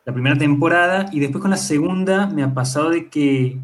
la 0.05 0.13
primera 0.13 0.37
temporada 0.37 1.07
y 1.11 1.19
después 1.19 1.41
con 1.41 1.51
la 1.51 1.57
segunda 1.57 2.27
me 2.27 2.43
ha 2.43 2.53
pasado 2.53 2.89
de 2.89 3.09
que 3.09 3.59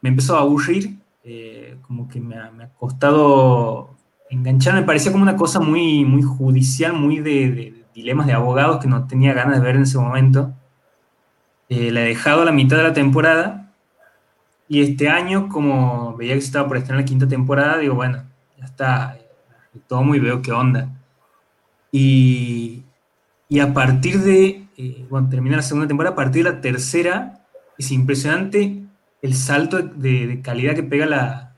me 0.00 0.08
empezó 0.08 0.36
a 0.36 0.40
aburrir 0.40 0.98
eh, 1.26 1.78
como 1.80 2.06
que 2.06 2.20
me 2.20 2.36
ha, 2.36 2.50
costado 2.78 3.96
enganchar, 4.28 4.74
me 4.74 4.82
parecía 4.82 5.10
como 5.10 5.22
una 5.22 5.36
cosa 5.36 5.58
muy, 5.58 6.04
muy 6.04 6.20
judicial, 6.20 6.92
muy 6.92 7.20
de, 7.20 7.82
dilemas 7.94 8.26
de 8.26 8.34
abogados 8.34 8.78
que 8.78 8.88
no 8.88 9.06
tenía 9.06 9.32
ganas 9.32 9.58
de 9.58 9.64
ver 9.64 9.76
en 9.76 9.82
ese 9.82 9.96
momento. 9.96 10.52
Eh, 11.76 11.90
la 11.90 12.02
he 12.02 12.04
dejado 12.04 12.44
la 12.44 12.52
mitad 12.52 12.76
de 12.76 12.84
la 12.84 12.92
temporada 12.92 13.72
y 14.68 14.80
este 14.80 15.08
año, 15.08 15.48
como 15.48 16.16
veía 16.16 16.34
que 16.34 16.40
se 16.40 16.46
estaba 16.46 16.68
por 16.68 16.76
estrenar 16.76 17.00
la 17.02 17.04
quinta 17.04 17.26
temporada, 17.26 17.78
digo, 17.78 17.96
bueno, 17.96 18.22
ya 18.56 18.64
está, 18.64 19.16
eh, 19.16 19.80
tomo 19.88 20.14
y 20.14 20.20
veo 20.20 20.40
qué 20.40 20.52
onda. 20.52 20.88
Y, 21.90 22.84
y 23.48 23.58
a 23.58 23.74
partir 23.74 24.20
de, 24.20 24.68
bueno, 25.10 25.28
termina 25.28 25.56
la 25.56 25.62
segunda 25.62 25.88
temporada, 25.88 26.12
a 26.12 26.16
partir 26.16 26.44
de 26.44 26.52
la 26.52 26.60
tercera, 26.60 27.40
es 27.76 27.90
impresionante 27.90 28.84
el 29.20 29.34
salto 29.34 29.82
de, 29.82 30.40
calidad 30.44 30.76
que 30.76 30.84
pega 30.84 31.06
la, 31.06 31.56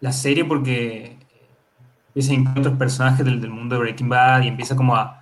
la 0.00 0.10
serie 0.10 0.44
porque 0.44 1.16
empieza 2.08 2.32
a 2.32 2.34
incluir 2.34 2.58
otros 2.58 2.78
personajes 2.78 3.24
del, 3.24 3.48
mundo 3.48 3.76
de 3.76 3.80
Breaking 3.82 4.08
Bad 4.08 4.42
y 4.42 4.48
empieza 4.48 4.74
como 4.74 4.96
a, 4.96 5.17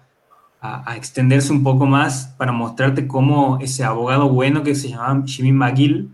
extenderse 0.97 1.53
un 1.53 1.63
poco 1.63 1.87
más 1.87 2.35
para 2.39 2.53
mostrarte 2.53 3.07
cómo 3.07 3.59
ese 3.61 3.85
abogado 3.85 4.29
bueno 4.29 4.63
que 4.63 4.75
se 4.75 4.89
llamaba 4.89 5.23
Jimmy 5.27 5.53
McGill 5.53 6.11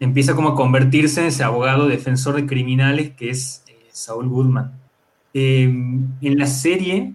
empieza 0.00 0.34
como 0.34 0.50
a 0.50 0.54
convertirse 0.54 1.20
en 1.20 1.26
ese 1.28 1.44
abogado 1.44 1.86
defensor 1.86 2.36
de 2.36 2.46
criminales 2.46 3.12
que 3.12 3.30
es 3.30 3.64
eh, 3.68 3.88
Saul 3.92 4.28
Goodman. 4.28 4.72
Eh, 5.32 5.64
en 5.64 6.38
la 6.38 6.46
serie 6.46 7.14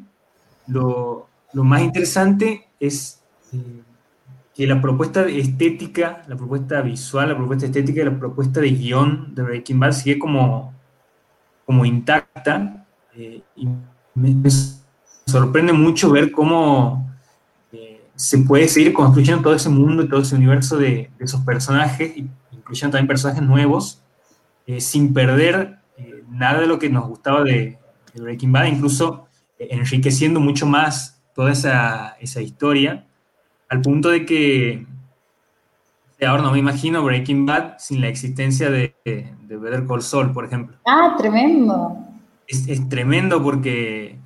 lo, 0.70 1.28
más 1.54 1.82
interesante 1.82 2.68
es 2.80 3.22
eh, 3.54 3.82
que 4.54 4.68
la 4.68 4.82
propuesta 4.82 5.26
estética, 5.28 6.24
la 6.28 6.36
propuesta 6.36 6.82
visual, 6.82 7.30
la 7.30 7.38
propuesta 7.38 7.66
estética 7.66 8.02
y 8.02 8.06
la 8.06 8.20
propuesta 8.20 8.60
de 8.60 8.72
guion 8.72 9.34
de 9.34 9.44
Breaking 9.44 9.80
Bad 9.80 9.94
sigue 9.94 10.20
como, 10.20 10.74
como 11.66 11.86
intacta. 11.86 12.86
Eh, 13.16 13.42
y 13.56 13.68
me, 14.16 14.36
sorprende 15.32 15.74
mucho 15.74 16.12
ver 16.12 16.32
cómo 16.32 17.10
eh, 17.72 18.02
se 18.16 18.40
puede 18.40 18.68
seguir 18.68 18.94
construyendo 18.94 19.44
todo 19.44 19.56
ese 19.56 19.70
mundo 19.70 20.04
y 20.04 20.10
todo 20.10 20.22
ese 20.22 20.36
universo 20.36 20.78
de, 20.78 21.10
esos 21.20 21.42
personajes, 21.42 22.14
incluyendo 22.52 22.94
también 22.94 23.08
personajes 23.08 23.42
nuevos, 23.42 24.02
eh, 24.68 24.82
sin 24.82 25.14
perder 25.14 25.78
nada 26.30 26.62
de 26.62 26.68
lo 26.68 26.80
que 26.80 26.90
nos 26.90 27.08
gustaba 27.08 27.44
de, 27.44 27.78
Breaking 28.16 28.52
Bad, 28.52 28.66
incluso 28.66 29.28
enriqueciendo 29.58 30.40
mucho 30.40 30.66
más 30.66 31.22
toda 31.34 31.52
esa, 31.52 32.18
esa 32.20 32.42
historia 32.42 33.06
al 33.70 33.82
punto 33.82 34.10
de 34.10 34.26
que 34.26 34.86
ahora 36.28 36.42
no 36.42 36.52
me 36.52 36.60
imagino 36.60 37.04
Breaking 37.04 37.46
Bad 37.46 37.76
sin 37.78 38.02
la 38.02 38.10
existencia 38.10 38.70
de, 38.70 38.94
de 39.50 39.58
Better 39.58 39.86
Call 39.86 40.02
Saul, 40.02 40.32
por 40.32 40.46
ejemplo. 40.46 40.78
Ah, 40.86 41.16
tremendo. 41.18 41.98
Es, 42.48 42.88
tremendo 42.88 43.42
porque 43.42 44.19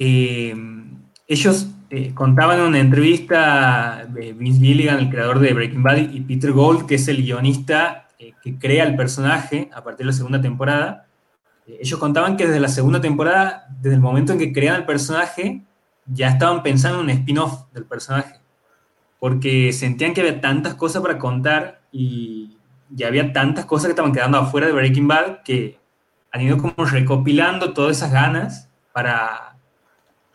eh, 0.00 0.56
ellos 1.28 1.68
eh, 1.90 2.12
contaban 2.14 2.58
en 2.58 2.66
una 2.66 2.80
entrevista 2.80 4.06
de 4.08 4.32
Vince 4.32 4.60
Gilligan, 4.60 4.98
el 4.98 5.10
creador 5.10 5.38
de 5.38 5.52
Breaking 5.52 5.82
Bad, 5.82 5.98
y 5.98 6.20
Peter 6.22 6.52
Gold, 6.52 6.86
que 6.86 6.96
es 6.96 7.06
el 7.06 7.22
guionista 7.22 8.08
eh, 8.18 8.32
que 8.42 8.58
crea 8.58 8.84
el 8.84 8.96
personaje 8.96 9.70
a 9.72 9.84
partir 9.84 9.98
de 9.98 10.06
la 10.06 10.12
segunda 10.12 10.40
temporada. 10.40 11.06
ellos 11.66 12.00
contaban 12.00 12.36
que 12.36 12.46
desde 12.46 12.60
la 12.60 12.68
segunda 12.68 13.00
temporada, 13.00 13.68
desde 13.80 13.94
el 13.94 14.00
momento 14.00 14.32
en 14.32 14.38
que 14.38 14.52
crean 14.52 14.76
el 14.76 14.86
personaje, 14.86 15.62
ya 16.06 16.30
estaban 16.30 16.62
pensando 16.62 16.98
en 16.98 17.04
un 17.04 17.10
spin-off 17.10 17.70
del 17.72 17.84
personaje 17.84 18.40
porque 19.20 19.72
sentían 19.72 20.14
que 20.14 20.22
había 20.22 20.40
tantas 20.40 20.74
cosas 20.74 21.02
para 21.02 21.18
contar 21.18 21.82
y 21.92 22.56
ya 22.88 23.06
había 23.06 23.32
tantas 23.32 23.66
cosas 23.66 23.86
que 23.86 23.90
estaban 23.90 24.12
quedando 24.12 24.38
afuera 24.38 24.66
de 24.66 24.72
Breaking 24.72 25.06
Bad 25.06 25.42
que 25.44 25.78
han 26.32 26.40
ido 26.40 26.56
como 26.56 26.86
recopilando 26.86 27.72
todas 27.74 27.98
esas 27.98 28.10
ganas 28.10 28.68
para 28.92 29.56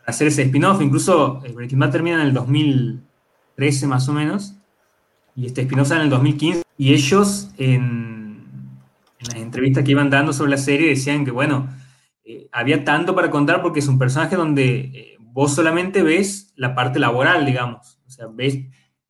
hacer 0.06 0.28
ese 0.28 0.42
spin-off. 0.42 0.80
Incluso 0.80 1.42
eh, 1.44 1.52
Breaking 1.52 1.78
Bad 1.78 1.90
termina 1.90 2.20
en 2.20 2.28
el 2.28 2.32
2013 2.32 3.86
más 3.86 4.08
o 4.08 4.12
menos 4.12 4.54
y 5.34 5.46
este 5.46 5.62
spin-off 5.62 5.88
sale 5.88 6.00
en 6.00 6.04
el 6.04 6.10
2015 6.10 6.62
y 6.78 6.94
ellos 6.94 7.50
en, 7.58 8.80
las 9.20 9.34
entrevistas 9.34 9.84
que 9.84 9.90
iban 9.90 10.10
dando 10.10 10.32
sobre 10.32 10.50
la 10.50 10.58
serie 10.58 10.88
decían 10.88 11.24
que 11.24 11.30
bueno, 11.30 11.68
eh, 12.24 12.48
había 12.52 12.84
tanto 12.84 13.14
para 13.14 13.30
contar 13.30 13.62
porque 13.62 13.80
es 13.80 13.88
un 13.88 13.98
personaje 13.98 14.36
donde 14.36 14.78
eh, 14.78 15.16
vos 15.20 15.54
solamente 15.54 16.02
ves 16.02 16.52
la 16.56 16.74
parte 16.74 16.98
laboral, 16.98 17.44
digamos. 17.44 18.00
O 18.06 18.10
sea, 18.10 18.26
ves 18.28 18.58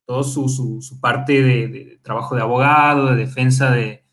todo 0.05 0.23
su, 0.23 0.49
su, 0.49 0.99
parte 0.99 1.41
de, 1.41 1.99
trabajo 2.01 2.35
de 2.35 2.41
abogado, 2.41 3.07
de 3.07 3.15
defensa 3.15 3.71
de, 3.71 4.05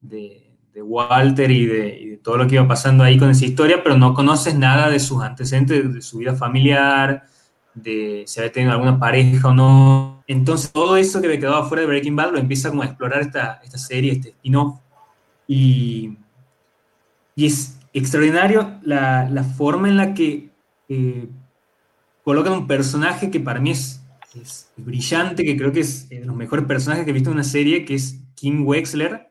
de, 0.00 0.43
Walter 0.82 1.50
y, 1.50 1.66
de, 1.66 2.20
todo 2.22 2.38
lo 2.38 2.46
que 2.46 2.54
iba 2.54 2.66
pasando 2.66 3.04
ahí 3.04 3.18
con 3.18 3.30
esa 3.30 3.44
historia, 3.44 3.82
pero 3.82 3.96
no 3.96 4.14
conoces 4.14 4.54
nada 4.54 4.88
de 4.90 4.98
sus 4.98 5.22
antecedentes, 5.22 5.92
de 5.92 6.02
su 6.02 6.18
vida 6.18 6.34
familiar, 6.34 7.24
de 7.74 8.24
si 8.26 8.40
había 8.40 8.52
tenido 8.52 8.72
alguna 8.72 8.98
pareja 8.98 9.48
o 9.48 9.54
no. 9.54 10.24
Entonces, 10.26 10.72
todo 10.72 10.96
eso 10.96 11.20
que 11.20 11.28
me 11.28 11.38
quedaba 11.38 11.68
fuera 11.68 11.82
de 11.82 11.88
Breaking 11.88 12.16
Bad 12.16 12.32
lo 12.32 12.38
empieza 12.38 12.70
como 12.70 12.82
a 12.82 12.86
explorar 12.86 13.20
esta, 13.20 13.60
esta 13.62 13.78
serie, 13.78 14.12
este 14.12 14.30
spin-off. 14.30 14.80
Y, 15.46 16.16
y 17.36 17.46
es, 17.46 17.78
extraordinario 17.94 18.80
la, 18.82 19.28
la 19.30 19.44
forma 19.44 19.88
en 19.88 19.96
la 19.96 20.14
que 20.14 20.50
eh, 20.88 21.28
colocan 22.24 22.52
un 22.52 22.66
personaje 22.66 23.30
que 23.30 23.40
para 23.40 23.60
mí 23.60 23.70
es, 23.70 24.02
es, 24.34 24.70
brillante, 24.76 25.44
que 25.44 25.56
creo 25.56 25.72
que 25.72 25.80
es 25.80 26.08
de 26.08 26.24
los 26.24 26.36
mejores 26.36 26.66
personajes 26.66 27.04
que 27.04 27.10
he 27.10 27.14
visto 27.14 27.30
en 27.30 27.36
una 27.36 27.44
serie, 27.44 27.84
que 27.84 27.94
es 27.94 28.20
Kim 28.34 28.66
Wexler, 28.66 29.30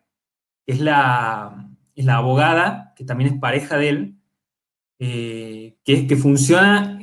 es 0.65 0.80
la, 0.80 1.69
es 1.95 2.06
la 2.06 2.17
abogada, 2.17 2.93
que 2.95 3.06
también 3.06 3.34
es 3.34 3.39
pareja 3.39 3.78
de 3.78 3.89
él, 3.89 4.15
eh, 4.99 5.78
que, 5.84 6.08
que 6.08 6.15
funciona 6.15 6.99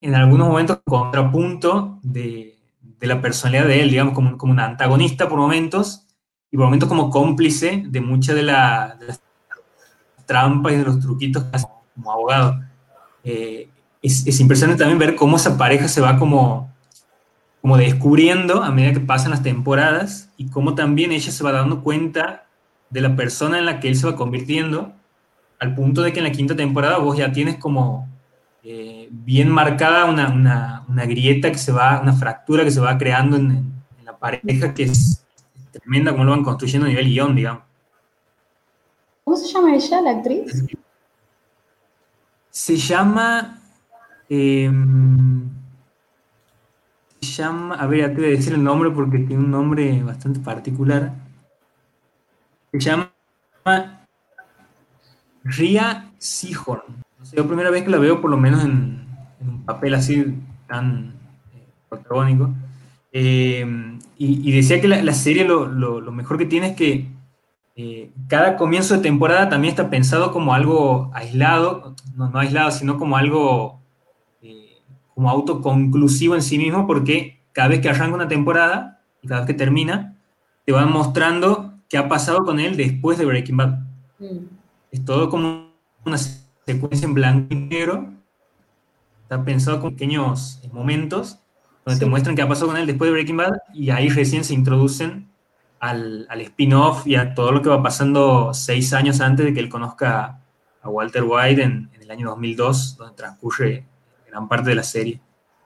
en 0.00 0.14
algunos 0.14 0.48
momentos 0.48 0.80
contrapunto 0.84 1.98
de, 2.02 2.58
de 2.80 3.06
la 3.06 3.20
personalidad 3.20 3.66
de 3.66 3.82
él, 3.82 3.90
digamos, 3.90 4.14
como, 4.14 4.36
como 4.38 4.52
un 4.52 4.60
antagonista 4.60 5.28
por 5.28 5.38
momentos, 5.38 6.04
y 6.50 6.56
por 6.56 6.66
momentos 6.66 6.88
como 6.88 7.10
cómplice 7.10 7.84
de 7.86 8.00
muchas 8.00 8.34
de, 8.34 8.42
la, 8.42 8.96
de 8.98 9.06
las 9.06 9.20
trampas 10.26 10.72
y 10.72 10.76
de 10.76 10.84
los 10.84 11.00
truquitos 11.00 11.44
como, 11.94 12.12
abogado. 12.12 12.60
Eh, 13.24 13.68
es, 14.00 14.26
es, 14.26 14.40
impresionante 14.40 14.82
también 14.82 14.98
ver 14.98 15.16
cómo 15.16 15.36
esa 15.36 15.58
pareja 15.58 15.88
se 15.88 16.00
va 16.00 16.18
como, 16.18 16.72
como 17.60 17.76
descubriendo 17.76 18.62
a 18.62 18.70
medida 18.70 18.92
que 18.92 19.00
pasan 19.00 19.32
las 19.32 19.42
temporadas 19.42 20.30
y 20.36 20.48
cómo 20.48 20.74
también 20.74 21.12
ella 21.12 21.32
se 21.32 21.44
va 21.44 21.52
dando 21.52 21.82
cuenta 21.82 22.47
de 22.90 23.00
la 23.00 23.16
persona 23.16 23.58
en 23.58 23.66
la 23.66 23.80
que 23.80 23.88
él 23.88 23.96
se 23.96 24.06
va 24.06 24.16
convirtiendo, 24.16 24.92
al 25.58 25.74
punto 25.74 26.02
de 26.02 26.12
que 26.12 26.18
en 26.20 26.24
la 26.24 26.32
quinta 26.32 26.56
temporada 26.56 26.98
vos 26.98 27.16
ya 27.16 27.32
tienes 27.32 27.56
como 27.56 28.08
eh, 28.62 29.08
bien 29.10 29.50
marcada 29.50 30.04
una, 30.04 30.28
una, 30.28 30.84
una, 30.88 31.06
grieta 31.06 31.50
que 31.50 31.58
se 31.58 31.72
va, 31.72 32.00
una 32.00 32.12
fractura 32.12 32.64
que 32.64 32.70
se 32.70 32.80
va 32.80 32.98
creando 32.98 33.36
en, 33.36 33.50
en 33.98 34.04
la 34.04 34.16
pareja 34.16 34.74
que 34.74 34.84
es 34.84 35.24
tremenda 35.70 36.12
como 36.12 36.24
lo 36.24 36.30
van 36.32 36.44
construyendo 36.44 36.86
a 36.86 36.90
nivel 36.90 37.06
guion, 37.06 37.34
digamos. 37.34 37.62
¿Cómo 39.24 39.36
se 39.36 39.52
llama 39.52 39.74
ella, 39.74 40.00
la 40.00 40.10
actriz? 40.12 40.64
Se 42.50 42.76
llama. 42.76 43.60
Eh, 44.28 44.72
se 47.20 47.26
llama. 47.26 47.74
A 47.74 47.86
ver, 47.86 48.14
te 48.14 48.20
voy 48.20 48.24
a 48.24 48.36
decir 48.36 48.54
el 48.54 48.64
nombre 48.64 48.90
porque 48.90 49.18
tiene 49.18 49.44
un 49.44 49.50
nombre 49.50 50.02
bastante 50.02 50.40
particular. 50.40 51.12
Se 52.72 52.78
llama 52.80 53.10
Ria 55.44 56.10
Seahorn. 56.18 56.82
Es 57.22 57.34
la 57.34 57.44
primera 57.44 57.70
vez 57.70 57.84
que 57.84 57.90
la 57.90 57.98
veo, 57.98 58.20
por 58.20 58.30
lo 58.30 58.36
menos 58.36 58.64
en, 58.64 59.06
un 59.40 59.64
papel 59.64 59.94
así 59.94 60.34
tan 60.66 61.14
eh. 61.52 62.46
Eh, 63.12 63.98
y, 64.18 64.52
decía 64.52 64.80
que 64.80 64.88
la, 64.88 65.12
serie 65.14 65.44
lo, 65.44 66.00
mejor 66.12 66.38
que 66.38 66.46
tiene 66.46 66.68
es 66.68 66.76
que 66.76 67.08
eh, 67.76 68.10
cada 68.28 68.56
comienzo 68.56 68.96
de 68.96 69.02
temporada 69.02 69.48
también 69.48 69.72
está 69.72 69.88
pensado 69.88 70.32
como 70.32 70.52
algo 70.52 71.10
aislado, 71.14 71.94
no, 72.14 72.28
no 72.28 72.38
aislado, 72.38 72.70
sino 72.70 72.98
como 72.98 73.16
algo 73.16 73.80
eh, 74.42 74.76
como 75.14 75.30
autoconclusivo 75.30 76.34
en 76.34 76.42
sí 76.42 76.58
mismo, 76.58 76.86
porque 76.86 77.40
cada 77.52 77.68
vez 77.68 77.80
que 77.80 77.88
arranca 77.88 78.16
una 78.16 78.28
temporada 78.28 79.00
y 79.22 79.28
cada 79.28 79.42
vez 79.42 79.46
que 79.46 79.54
termina, 79.54 80.16
te 80.66 80.72
van 80.72 80.92
mostrando 80.92 81.67
qué 81.88 81.98
ha 81.98 82.08
pasado 82.08 82.44
con 82.44 82.60
él 82.60 82.76
después 82.76 83.18
de 83.18 83.24
Breaking 83.24 83.56
Bad. 83.56 83.78
Mm. 84.18 84.46
Es 84.90 85.04
todo 85.04 85.28
como 85.28 85.72
una 86.04 86.18
secuencia 86.18 87.06
en 87.06 87.14
blanco 87.14 87.46
y 87.50 87.56
negro, 87.56 88.12
está 89.22 89.44
pensado 89.44 89.80
con 89.80 89.90
pequeños 89.92 90.60
momentos 90.72 91.38
donde 91.84 91.98
sí. 91.98 92.00
te 92.00 92.06
muestran 92.06 92.36
qué 92.36 92.42
ha 92.42 92.48
pasado 92.48 92.68
con 92.68 92.76
él 92.76 92.86
después 92.86 93.08
de 93.08 93.12
Breaking 93.12 93.36
Bad 93.36 93.52
y 93.74 93.90
ahí 93.90 94.08
recién 94.08 94.44
se 94.44 94.54
introducen 94.54 95.28
al, 95.80 96.26
al 96.28 96.40
spin-off 96.42 97.06
y 97.06 97.14
a 97.14 97.34
todo 97.34 97.52
lo 97.52 97.62
que 97.62 97.68
va 97.68 97.82
pasando 97.82 98.52
seis 98.52 98.92
años 98.92 99.20
antes 99.20 99.46
de 99.46 99.54
que 99.54 99.60
él 99.60 99.68
conozca 99.68 100.40
a 100.82 100.88
Walter 100.88 101.24
White 101.24 101.62
en, 101.62 101.90
en, 101.92 102.02
el 102.02 102.10
año 102.10 102.28
2002, 102.28 102.96
donde 102.96 103.14
transcurre 103.14 103.86
gran 104.26 104.48
parte 104.48 104.70
de 104.70 104.76
la 104.76 104.82
serie. 104.82 105.20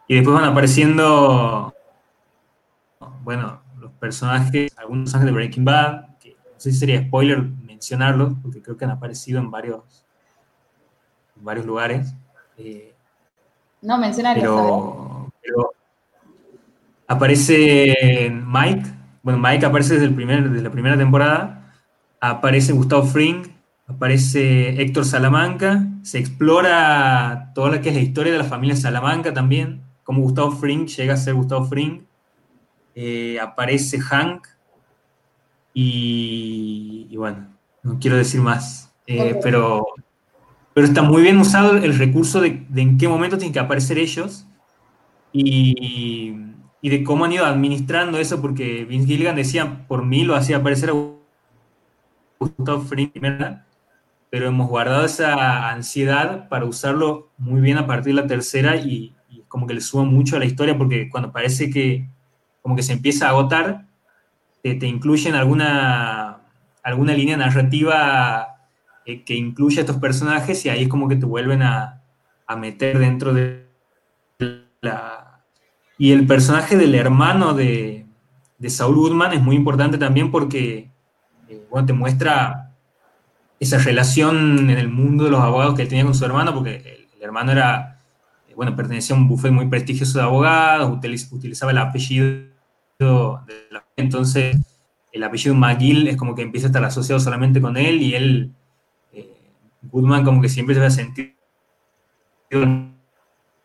Y 0.08 0.16
después 0.16 0.34
van 0.34 0.44
apareciendo, 0.44 1.74
bueno, 3.22 3.62
los 3.78 3.92
personajes, 3.92 4.72
algunos 4.76 5.04
personajes 5.04 5.26
de 5.26 5.32
Breaking 5.32 5.64
Bad, 5.64 6.11
sé 6.62 6.72
si 6.72 6.78
sería 6.78 7.02
spoiler 7.02 7.42
mencionarlos, 7.42 8.34
porque 8.40 8.62
creo 8.62 8.76
que 8.76 8.84
han 8.84 8.92
aparecido 8.92 9.40
en 9.40 9.50
varios, 9.50 10.04
en 11.36 11.44
varios 11.44 11.66
lugares. 11.66 12.14
Eh, 12.56 12.94
no, 13.82 13.98
mencionarlos. 13.98 14.42
Pero, 14.42 15.32
pero 15.42 15.72
aparece 17.08 18.32
Mike, 18.32 18.88
bueno, 19.22 19.40
Mike 19.40 19.66
aparece 19.66 19.94
desde, 19.94 20.06
el 20.06 20.14
primer, 20.14 20.48
desde 20.48 20.62
la 20.62 20.70
primera 20.70 20.96
temporada, 20.96 21.74
aparece 22.20 22.72
Gustavo 22.72 23.02
Fring, 23.02 23.48
aparece 23.88 24.80
Héctor 24.80 25.04
Salamanca, 25.04 25.84
se 26.02 26.18
explora 26.18 27.50
toda 27.54 27.70
la 27.70 27.80
que 27.80 27.88
es 27.88 27.96
la 27.96 28.02
historia 28.02 28.30
de 28.32 28.38
la 28.38 28.44
familia 28.44 28.76
Salamanca 28.76 29.34
también, 29.34 29.82
como 30.04 30.22
Gustavo 30.22 30.52
Fring 30.52 30.86
llega 30.86 31.14
a 31.14 31.16
ser 31.16 31.34
Gustavo 31.34 31.64
Fring, 31.64 32.02
eh, 32.94 33.40
aparece 33.40 33.98
Hank 34.00 34.46
y, 35.74 37.06
y, 37.10 37.16
bueno, 37.16 37.48
no 37.82 37.98
quiero 37.98 38.16
decir 38.16 38.40
más, 38.40 38.92
eh, 39.06 39.38
pero, 39.42 39.86
pero 40.74 40.86
está 40.86 41.02
muy 41.02 41.22
bien 41.22 41.38
usado 41.38 41.76
el 41.76 41.98
recurso 41.98 42.40
de, 42.40 42.66
de 42.68 42.82
en 42.82 42.98
qué 42.98 43.08
momento 43.08 43.38
tienen 43.38 43.52
que 43.52 43.58
aparecer 43.58 43.98
ellos 43.98 44.46
y 45.32 46.52
y 46.82 46.90
de 46.90 47.04
cómo 47.04 47.24
han 47.24 47.32
ido 47.32 47.46
administrando 47.46 48.18
eso, 48.18 48.42
porque 48.42 48.84
Vince 48.84 49.06
Gilligan 49.06 49.36
decía, 49.36 49.86
por 49.86 50.04
mí 50.04 50.24
lo 50.24 50.34
hacía 50.34 50.56
aparecer 50.56 50.90
a 50.90 50.94
Gustavo 52.40 52.82
Fring, 52.82 53.12
pero 54.28 54.48
hemos 54.48 54.68
guardado 54.68 55.04
esa 55.04 55.70
ansiedad 55.70 56.48
para 56.48 56.64
usarlo 56.64 57.30
muy 57.38 57.60
bien 57.60 57.78
a 57.78 57.86
partir 57.86 58.16
de 58.16 58.22
la 58.22 58.26
tercera 58.26 58.76
y, 58.76 59.14
y, 59.30 59.42
como 59.46 59.68
que 59.68 59.74
le 59.74 59.80
suma 59.80 60.04
mucho 60.04 60.34
a 60.34 60.38
la 60.40 60.44
historia, 60.44 60.76
porque 60.76 61.08
cuando 61.08 61.30
parece 61.30 61.70
que 61.70 62.10
como 62.62 62.74
que 62.74 62.82
se 62.82 62.92
empieza 62.92 63.26
a 63.26 63.30
agotar, 63.30 63.86
te, 64.62 64.74
te 64.74 64.86
incluyen 64.86 65.34
alguna, 65.34 66.40
alguna 66.82 67.14
línea 67.14 67.36
narrativa 67.36 68.56
eh, 69.04 69.24
que 69.24 69.34
incluye 69.34 69.78
a 69.78 69.80
estos 69.80 69.96
personajes 69.96 70.64
y 70.64 70.68
ahí 70.68 70.82
es 70.82 70.88
como 70.88 71.08
que 71.08 71.16
te 71.16 71.26
vuelven 71.26 71.62
a, 71.62 72.02
a 72.46 72.56
meter 72.56 72.98
dentro 72.98 73.32
de 73.32 73.66
la 74.80 75.22
y 75.98 76.10
el 76.10 76.26
personaje 76.26 76.76
del 76.76 76.94
hermano 76.94 77.54
de, 77.54 78.06
de 78.58 78.70
Saul 78.70 78.96
Goodman 78.96 79.34
es 79.34 79.42
muy 79.42 79.54
importante 79.54 79.98
también 79.98 80.30
porque 80.30 80.90
eh, 81.48 81.66
bueno, 81.70 81.86
te 81.86 81.92
muestra 81.92 82.72
esa 83.60 83.78
relación 83.78 84.70
en 84.70 84.78
el 84.78 84.88
mundo 84.88 85.24
de 85.24 85.30
los 85.30 85.40
abogados 85.40 85.74
que 85.74 85.82
él 85.82 85.88
tenía 85.88 86.04
con 86.04 86.14
su 86.14 86.24
hermano, 86.24 86.52
porque 86.52 87.06
el, 87.14 87.22
hermano 87.22 87.52
era, 87.52 88.00
eh, 88.48 88.54
bueno, 88.56 88.74
pertenecía 88.74 89.14
a 89.14 89.18
un 89.18 89.28
buffet 89.28 89.52
muy 89.52 89.68
prestigioso 89.68 90.18
de 90.18 90.24
abogados, 90.24 90.90
utiliz, 90.90 91.30
utilizaba 91.30 91.70
el 91.70 91.78
apellido 91.78 92.24
de 92.98 93.66
la, 93.70 93.81
entonces 93.96 94.56
el 95.12 95.24
apellido 95.24 95.54
McGill 95.54 96.08
es 96.08 96.16
como 96.16 96.34
que 96.34 96.42
empieza 96.42 96.66
a 96.66 96.70
estar 96.70 96.84
asociado 96.84 97.20
solamente 97.20 97.60
con 97.60 97.76
él 97.76 98.00
y 98.02 98.14
él, 98.14 98.50
eh, 99.12 99.30
Goodman 99.82 100.24
como 100.24 100.40
que 100.40 100.48
siempre 100.48 100.74
se 100.74 100.80
va 100.80 100.86
a 100.86 100.90
sentir 100.90 101.36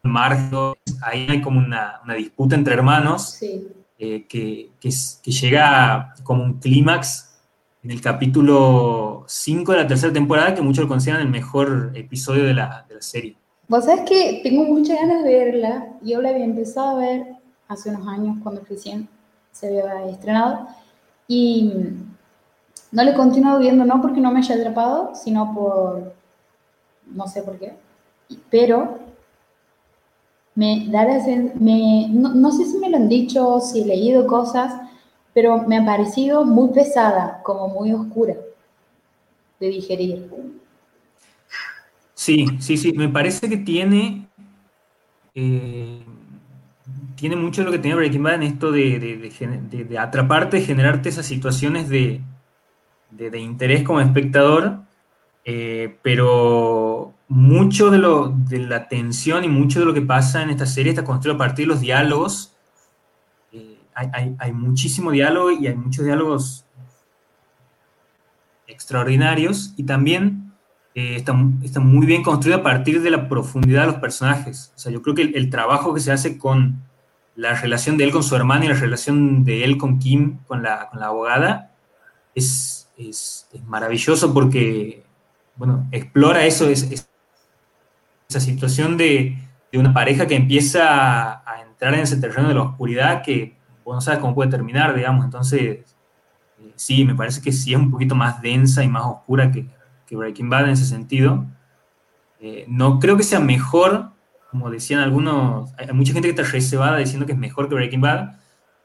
margen, 0.04 0.50
ahí 1.02 1.28
hay 1.30 1.42
como 1.42 1.60
una, 1.60 2.02
una 2.04 2.14
disputa 2.14 2.56
entre 2.56 2.74
hermanos 2.74 3.38
sí. 3.40 3.68
eh, 4.00 4.26
que, 4.28 4.72
que, 4.80 4.90
que, 5.22 5.32
llega 5.32 6.14
como 6.24 6.44
un 6.44 6.60
clímax 6.60 7.40
en 7.84 7.92
el 7.92 8.02
capítulo 8.02 9.24
5 9.28 9.72
de 9.72 9.78
la 9.78 9.88
tercera 9.88 10.14
temporada, 10.14 10.56
que 10.56 10.62
muchos 10.62 10.84
lo 10.84 10.90
consideran 10.90 11.22
el 11.22 11.30
mejor 11.30 11.92
episodio 11.96 12.44
de 12.44 12.54
la, 12.54 12.86
de 12.88 12.96
la 12.96 13.02
serie. 13.02 13.38
Vos 13.68 13.86
sabés 13.86 14.10
que 14.10 14.40
tengo 14.44 14.64
muchas 14.64 14.98
ganas 14.98 15.24
de 15.24 15.34
verla, 15.34 15.88
yo 16.02 16.22
la 16.22 16.30
había 16.30 16.46
empezado 16.46 16.98
a 16.98 17.00
ver 17.00 17.28
hace 17.68 17.90
unos 17.90 18.08
años 18.08 18.38
cuando 18.42 18.62
recién 18.68 19.10
se 19.58 19.68
había 19.68 20.10
estrenado 20.10 20.68
y 21.28 21.74
no 22.92 23.04
le 23.04 23.12
he 23.12 23.16
continuado 23.16 23.60
viendo, 23.60 23.86
no 23.86 24.02
porque 24.02 24.22
no 24.22 24.32
me 24.32 24.40
haya 24.40 24.56
atrapado, 24.56 25.16
sino 25.16 25.54
por, 25.54 26.14
no 27.08 27.28
sé 27.28 27.42
por 27.42 27.58
qué, 27.58 27.74
pero 28.50 29.00
me 30.56 30.88
da 30.90 31.06
la 31.06 31.24
me, 31.56 32.08
no, 32.10 32.34
no, 32.34 32.52
sé 32.52 32.66
si 32.66 32.78
me 32.78 32.90
lo 32.90 32.98
han 32.98 33.10
dicho, 33.10 33.60
si 33.60 33.82
he 33.82 33.86
leído 33.86 34.26
cosas, 34.28 34.74
pero 35.34 35.64
me 35.68 35.78
ha 35.78 35.86
parecido 35.86 36.46
muy 36.46 36.70
pesada, 36.70 37.42
como 37.44 37.68
muy 37.68 37.94
oscura 37.94 38.36
de 39.60 39.68
digerir. 39.68 40.30
Sí, 42.14 42.46
sí, 42.60 42.78
sí, 42.78 42.92
me 42.94 43.10
parece 43.10 43.48
que 43.48 43.58
tiene, 43.58 44.28
eh, 45.36 46.04
tiene 47.18 47.36
mucho 47.36 47.64
lo 47.64 47.72
que 47.72 47.80
tenía 47.80 47.96
Breaking 47.96 48.24
Bad 48.24 48.36
en 48.36 48.44
esto 48.44 48.72
de, 48.72 49.00
de, 49.00 49.18
de, 49.18 50.62
generarte 50.62 51.10
esas 51.10 51.26
situaciones 51.26 51.90
de, 51.90 52.22
interés 53.34 53.84
como 53.84 54.00
espectador, 54.00 54.82
eh, 55.44 55.98
pero 56.04 57.16
mucho 57.28 57.90
de, 57.90 57.98
lo, 57.98 58.30
de 58.30 58.60
la 58.60 58.88
tensión 58.88 59.44
y 59.44 59.50
mucho 59.50 59.80
de 59.80 59.86
lo 59.86 59.94
que 59.94 60.02
pasa 60.02 60.44
en 60.44 60.52
esta 60.52 60.68
serie 60.68 60.92
está 60.92 61.04
construido 61.04 61.36
a 61.36 61.40
partir 61.40 61.66
de 61.66 61.74
los 61.74 61.82
diálogos. 61.82 62.56
Eh, 63.52 63.80
hay, 63.96 64.54
muchísimo 64.54 65.10
diálogo 65.10 65.52
y 65.52 65.66
hay 65.66 65.76
muchos 65.76 66.06
diálogos 66.06 66.66
extraordinarios 68.68 69.74
y 69.76 69.84
también 69.84 70.54
eh, 70.94 71.16
está, 71.16 71.34
muy 71.34 72.06
bien 72.06 72.22
construida 72.22 72.58
a 72.58 72.64
partir 72.64 73.02
de 73.02 73.10
la 73.10 73.28
profundidad 73.28 73.82
de 73.82 73.88
los 73.88 73.96
personajes. 74.02 74.72
O 74.76 74.80
sea, 74.80 74.92
yo 74.92 75.02
creo 75.02 75.16
que 75.16 75.24
el, 75.24 75.50
trabajo 75.50 75.96
que 75.96 76.00
se 76.00 76.12
hace 76.12 76.38
con 76.38 76.87
la 77.38 77.54
relación 77.54 77.98
de 77.98 78.04
él 78.04 78.12
con 78.12 78.24
su 78.24 78.36
hermana 78.36 78.66
y 78.66 78.68
la 78.68 78.74
relación 78.74 79.46
de 79.46 79.64
él 79.64 79.78
con 79.78 80.00
Kim, 80.00 80.40
con 80.48 80.64
la, 80.64 80.90
con 80.90 81.00
la 81.00 81.06
abogada, 81.06 81.72
es, 82.34 82.92
es, 82.98 83.48
maravilloso 83.66 84.34
porque, 84.34 85.04
bueno, 85.56 85.88
explora 85.92 86.46
eso, 86.46 86.68
es, 86.68 87.08
esa 88.28 88.40
situación 88.40 88.98
de, 88.98 89.38
de, 89.72 89.78
una 89.78 89.94
pareja 89.94 90.26
que 90.26 90.36
empieza 90.36 91.44
a, 91.48 91.62
entrar 91.70 91.94
en 91.94 92.00
ese 92.02 92.18
terreno 92.18 92.48
de 92.48 92.56
la 92.56 92.64
oscuridad 92.64 93.22
que 93.22 93.56
vos 93.86 93.94
no 93.94 94.02
sabes 94.02 94.20
cómo 94.20 94.34
puede 94.34 94.50
terminar, 94.50 94.96
digamos. 94.96 95.24
Entonces, 95.24 95.62
eh, 95.62 96.74
sí, 96.76 97.06
me 97.06 97.14
parece 97.14 97.40
que 97.40 97.52
sí 97.52 97.72
es 97.72 97.80
un 97.80 97.92
poquito 97.92 98.16
más 98.16 98.42
densa 98.42 98.84
y 98.84 98.88
más 98.88 99.06
oscura 99.06 99.52
que, 99.52 99.68
que 100.08 100.16
Breaking 100.16 100.50
Bad 100.50 100.66
en 100.66 100.72
ese 100.72 100.86
sentido. 100.86 101.46
Eh, 102.40 102.66
no 102.68 103.00
creo 103.00 103.16
que 103.16 103.22
sea 103.22 103.40
mejor, 103.40 104.07
como 104.58 104.72
decían 104.72 105.02
algunos, 105.02 105.72
hay 105.78 105.92
mucha 105.94 106.14
gente 106.14 106.28
que 106.28 106.42
está 106.42 106.52
reservada 106.52 106.98
diciendo 106.98 107.28
que 107.28 107.34
es 107.34 107.38
mejor 107.38 107.70
que 107.70 107.76
Breaking 107.76 108.02
Bad. 108.02 108.36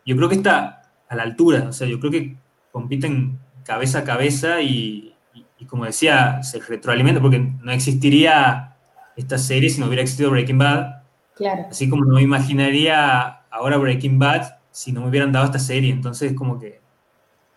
Yo 0.05 0.17
creo 0.17 0.29
que 0.29 0.35
está 0.35 0.83
a 1.09 1.17
la 1.17 1.23
altura, 1.23 1.65
o 1.69 1.73
sea, 1.73 1.87
yo 1.87 1.99
creo 1.99 2.13
que 2.13 2.37
compiten 2.71 3.39
cabeza 3.65 4.01
a 4.01 4.05
cabeza 4.05 4.61
y, 4.61 5.15
y 5.59 5.65
como 5.65 5.87
decía, 5.87 6.43
se 6.43 6.59
retroalimenta 6.61 7.23
porque 7.23 7.39
no 7.39 7.73
existiría 7.73 8.77
esta 9.17 9.39
serie 9.39 9.71
si 9.71 9.81
no 9.81 9.87
hubiera 9.87 10.03
existido 10.03 10.31
Breaking 10.31 10.59
Bad. 10.59 11.03
Claro. 11.37 11.67
Así 11.71 11.89
como 11.89 12.05
no 12.05 12.21
imaginaría 12.21 13.45
ahora 13.51 13.79
Breaking 13.79 14.19
Bad 14.19 14.59
si 14.71 14.93
no 14.93 15.01
me 15.01 15.09
hubieran 15.09 15.33
dado 15.33 15.47
esta 15.47 15.59
serie. 15.59 15.91
Entonces, 15.91 16.35
como 16.35 16.59
que 16.59 16.81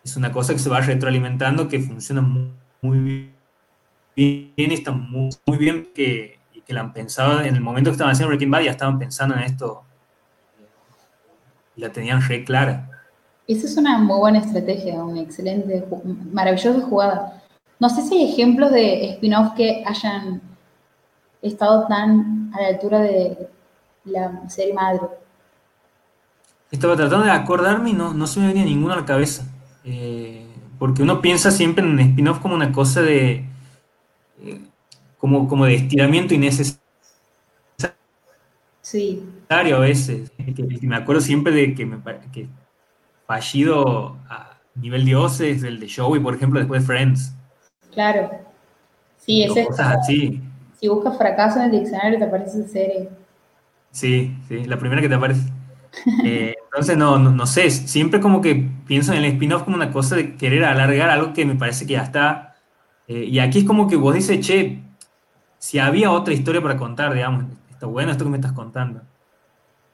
es 0.04 0.16
una 0.16 0.32
cosa 0.32 0.54
que 0.54 0.58
se 0.58 0.70
va 0.70 0.80
retroalimentando, 0.80 1.68
que 1.68 1.80
funciona 1.80 2.22
muy, 2.22 2.52
muy 2.80 2.98
bien 2.98 3.36
y 4.16 4.72
está 4.72 4.92
muy, 4.92 5.30
muy 5.44 5.58
bien 5.58 5.88
que, 5.94 6.35
que, 6.66 6.74
la 6.74 6.80
han 6.80 6.92
pensado 6.92 7.40
en 7.40 7.54
el 7.54 7.60
momento 7.60 7.90
que 7.90 7.92
estaban 7.92 8.12
haciendo 8.12 8.28
Breaking 8.28 8.50
Bad, 8.50 8.62
ya 8.62 8.70
estaban 8.72 8.98
pensando 8.98 9.34
en 9.34 9.42
esto 9.42 9.84
y 11.76 11.80
la 11.80 11.90
tenían 11.90 12.20
re 12.22 12.44
clara. 12.44 12.90
Esa 13.46 13.66
es 13.66 13.76
una 13.76 13.98
muy 13.98 14.18
buena 14.18 14.40
estrategia, 14.40 14.94
una 15.04 15.20
excelente, 15.20 15.86
maravillosa 16.32 16.80
jugada. 16.80 17.42
No 17.78 17.88
sé 17.88 18.02
si 18.02 18.16
hay 18.16 18.32
ejemplos 18.32 18.72
de 18.72 19.10
spin-off 19.12 19.54
que 19.54 19.84
hayan 19.86 20.40
estado 21.42 21.86
tan 21.86 22.50
a 22.54 22.62
la 22.62 22.68
altura 22.68 23.00
de 23.00 23.48
la 24.04 24.48
serie 24.48 24.74
madre. 24.74 25.02
Estaba 26.70 26.96
tratando 26.96 27.26
de 27.26 27.30
acordarme 27.30 27.90
y 27.90 27.92
no, 27.92 28.12
no 28.12 28.26
se 28.26 28.40
me 28.40 28.48
venía 28.48 28.64
ninguno 28.64 28.94
a 28.94 28.96
la 28.96 29.04
cabeza. 29.04 29.44
Eh, 29.84 30.46
porque 30.78 31.02
uno 31.02 31.20
piensa 31.20 31.50
siempre 31.50 31.84
en 31.84 31.92
un 31.92 32.00
spin-off 32.00 32.40
como 32.40 32.54
una 32.54 32.72
cosa 32.72 33.02
de, 33.02 33.44
como, 35.18 35.48
como 35.48 35.66
de 35.66 35.74
estiramiento 35.74 36.34
innecesario 36.34 36.80
sí. 38.82 39.24
a 39.48 39.62
veces. 39.62 40.30
Me 40.82 40.96
acuerdo 40.96 41.20
siempre 41.20 41.52
de 41.52 41.74
que, 41.74 41.86
me, 41.86 41.98
que 42.32 42.48
fallido 43.26 44.16
a 44.28 44.58
nivel 44.74 45.04
dios 45.04 45.40
es 45.40 45.62
el 45.62 45.80
de 45.80 45.90
Joey, 45.94 46.20
por 46.20 46.34
ejemplo, 46.34 46.60
después 46.60 46.82
de 46.82 46.86
Friends. 46.86 47.34
Claro. 47.92 48.30
Sí, 49.18 49.42
ese 49.42 49.62
es 49.62 49.80
así. 49.80 50.42
Si 50.78 50.88
buscas 50.88 51.16
fracaso 51.16 51.58
en 51.58 51.66
el 51.66 51.80
diccionario 51.80 52.18
te 52.18 52.24
aparece 52.24 52.60
esa 52.60 52.68
serie. 52.68 53.08
Sí, 53.90 54.36
sí, 54.46 54.64
la 54.64 54.78
primera 54.78 55.00
que 55.00 55.08
te 55.08 55.14
aparece. 55.14 55.40
Eh, 56.24 56.54
entonces, 56.66 56.98
no, 56.98 57.18
no, 57.18 57.30
no, 57.30 57.46
sé, 57.46 57.70
siempre 57.70 58.20
como 58.20 58.42
que 58.42 58.68
pienso 58.86 59.14
en 59.14 59.18
el 59.18 59.32
spin-off 59.32 59.62
como 59.62 59.76
una 59.76 59.90
cosa 59.90 60.14
de 60.14 60.36
querer 60.36 60.62
alargar 60.64 61.08
algo 61.08 61.32
que 61.32 61.46
me 61.46 61.54
parece 61.54 61.86
que 61.86 61.94
ya 61.94 62.02
está 62.02 62.46
eh, 63.08 63.24
y 63.24 63.38
aquí 63.38 63.60
es 63.60 63.64
como 63.64 63.88
que 63.88 63.96
vos 63.96 64.14
dices, 64.14 64.40
che, 64.40 64.82
si 65.58 65.78
había 65.78 66.10
otra 66.10 66.34
historia 66.34 66.62
para 66.62 66.76
contar, 66.76 67.14
digamos, 67.14 67.44
está 67.70 67.86
bueno 67.86 68.12
esto 68.12 68.24
que 68.24 68.30
me 68.30 68.36
estás 68.36 68.52
contando. 68.52 69.02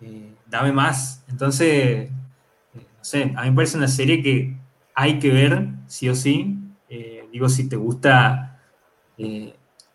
Eh, 0.01 0.35
dame 0.47 0.73
más. 0.73 1.25
Entonces, 1.29 1.69
eh, 1.69 2.11
no 2.75 3.05
sé, 3.05 3.33
a 3.37 3.43
mí 3.43 3.51
me 3.51 3.57
parece 3.57 3.77
una 3.77 3.89
serie 3.89 4.23
que 4.23 4.57
hay 4.95 5.19
que 5.19 5.31
ver, 5.31 5.69
sí 5.87 6.09
o 6.09 6.15
sí. 6.15 6.59
digo, 7.33 7.49
si 7.49 7.69
te 7.69 7.77
gusta 7.77 8.61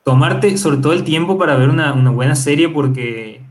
tomarte 0.08 0.58
sobre 0.58 0.78
todo 0.78 0.94
el 0.94 1.04
tiempo 1.04 1.38
para 1.38 1.58
ver 1.58 1.68
una, 1.68 1.92
buena 2.12 2.34
serie, 2.34 2.70
porque 2.70 3.42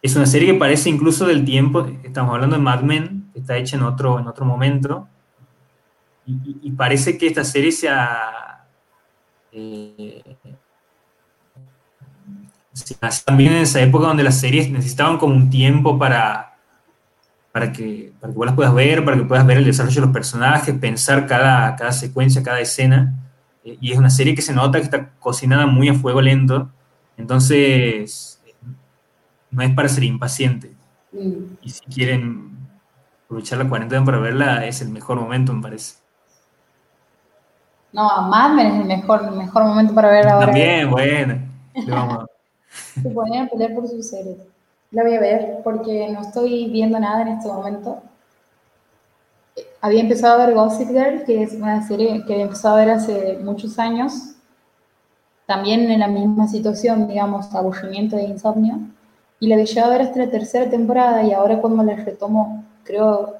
es 0.00 0.16
una 0.16 0.24
serie 0.24 0.50
que 0.50 0.58
parece 0.58 0.88
incluso 0.88 1.26
del 1.26 1.44
tiempo, 1.44 1.86
estamos 2.04 2.32
hablando 2.32 2.56
de 2.56 2.62
Mad 2.62 2.80
Men, 2.80 3.28
que 3.34 3.40
está 3.40 3.58
hecha 3.58 3.76
en 3.76 3.82
otro, 3.82 4.18
en 4.18 4.26
otro 4.26 4.46
momento, 4.46 5.08
y, 6.24 6.70
parece 6.70 7.18
que 7.18 7.26
esta 7.26 7.44
serie 7.44 7.70
se 7.70 7.90
ha 7.90 8.64
eh, 9.52 10.22
también 13.24 13.52
en 13.52 13.62
esa 13.62 13.80
época 13.80 14.06
donde 14.06 14.22
las 14.22 14.38
series 14.38 14.70
necesitaban 14.70 15.18
como 15.18 15.34
un 15.34 15.50
tiempo 15.50 15.98
para, 15.98 16.56
para, 17.52 17.72
que, 17.72 18.12
para 18.20 18.32
que 18.32 18.36
vos 18.36 18.46
las 18.46 18.54
puedas 18.54 18.74
ver, 18.74 19.04
para 19.04 19.16
que 19.16 19.24
puedas 19.24 19.46
ver 19.46 19.58
el 19.58 19.64
desarrollo 19.64 19.94
de 19.94 20.06
los 20.06 20.12
personajes, 20.12 20.74
pensar 20.78 21.26
cada, 21.26 21.74
cada 21.76 21.92
secuencia, 21.92 22.42
cada 22.42 22.60
escena. 22.60 23.14
Eh, 23.64 23.78
y 23.80 23.92
es 23.92 23.98
una 23.98 24.10
serie 24.10 24.34
que 24.34 24.42
se 24.42 24.52
nota 24.52 24.78
que 24.78 24.84
está 24.84 25.10
cocinada 25.18 25.66
muy 25.66 25.88
a 25.88 25.94
fuego 25.94 26.20
lento. 26.20 26.70
Entonces, 27.16 28.42
no 29.50 29.62
es 29.62 29.70
para 29.74 29.88
ser 29.88 30.04
impaciente. 30.04 30.72
Mm. 31.12 31.54
Y 31.62 31.70
si 31.70 31.84
quieren 31.86 32.58
aprovechar 33.24 33.58
la 33.58 33.68
cuarentena 33.68 34.04
para 34.04 34.18
verla, 34.18 34.66
es 34.66 34.82
el 34.82 34.90
mejor 34.90 35.18
momento, 35.18 35.52
me 35.52 35.62
parece. 35.62 35.96
No, 37.92 38.28
Mad 38.28 38.54
Men 38.54 38.66
es 38.66 38.80
el 38.80 38.84
mejor, 38.84 39.32
mejor 39.32 39.64
momento 39.64 39.94
para 39.94 40.10
ver 40.10 40.28
ahora. 40.28 40.46
También, 40.46 40.90
bueno. 40.90 42.28
Se 43.02 43.10
ponen 43.10 43.42
a 43.42 43.48
pelear 43.48 43.74
por 43.74 43.88
sus 43.88 44.08
series. 44.08 44.38
La 44.90 45.02
voy 45.02 45.14
a 45.14 45.20
ver 45.20 45.58
porque 45.64 46.08
no 46.10 46.22
estoy 46.22 46.70
viendo 46.70 46.98
nada 46.98 47.22
en 47.22 47.28
este 47.28 47.48
momento. 47.48 48.02
Había 49.80 50.00
empezado 50.00 50.40
a 50.40 50.46
ver 50.46 50.54
Gossip 50.54 50.88
Girl, 50.88 51.24
que 51.24 51.42
es 51.42 51.52
una 51.52 51.86
serie 51.86 52.24
que 52.24 52.32
había 52.32 52.44
empezado 52.44 52.76
a 52.76 52.80
ver 52.80 52.90
hace 52.90 53.38
muchos 53.42 53.78
años. 53.78 54.12
También 55.46 55.90
en 55.90 56.00
la 56.00 56.08
misma 56.08 56.48
situación, 56.48 57.08
digamos, 57.08 57.54
aburrimiento 57.54 58.16
e 58.16 58.24
insomnio. 58.24 58.78
Y 59.40 59.48
la 59.48 59.56
dejé 59.56 59.80
a 59.80 59.88
ver 59.88 60.02
hasta 60.02 60.18
la 60.18 60.30
tercera 60.30 60.68
temporada 60.70 61.22
y 61.22 61.32
ahora 61.32 61.60
cuando 61.60 61.82
la 61.82 61.94
retomo, 61.96 62.64
creo 62.84 63.36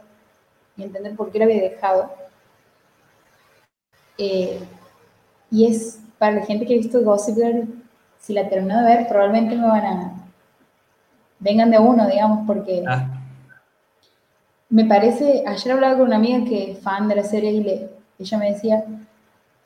entender 0.76 1.16
por 1.16 1.30
qué 1.30 1.38
la 1.38 1.46
había 1.46 1.62
dejado 1.62 2.10
eh, 4.18 4.60
y 5.50 5.66
es 5.66 6.00
para 6.18 6.36
la 6.36 6.46
gente 6.46 6.66
que 6.66 6.74
ha 6.74 6.78
visto 6.78 7.02
Gossip 7.02 7.36
Girl, 7.36 7.68
si 8.26 8.32
la 8.32 8.48
termino 8.48 8.82
de 8.82 8.96
ver, 8.96 9.08
probablemente 9.08 9.54
me 9.54 9.68
van 9.68 9.86
a. 9.86 10.12
vengan 11.38 11.70
de 11.70 11.78
uno, 11.78 12.08
digamos, 12.08 12.44
porque. 12.44 12.82
Ah. 12.84 13.06
Me 14.68 14.84
parece. 14.84 15.44
Ayer 15.46 15.72
hablaba 15.72 15.96
con 15.96 16.08
una 16.08 16.16
amiga 16.16 16.44
que 16.44 16.72
es 16.72 16.80
fan 16.80 17.06
de 17.06 17.14
la 17.14 17.22
serie 17.22 17.52
y 17.52 17.62
le, 17.62 17.90
ella 18.18 18.38
me 18.38 18.52
decía. 18.52 18.84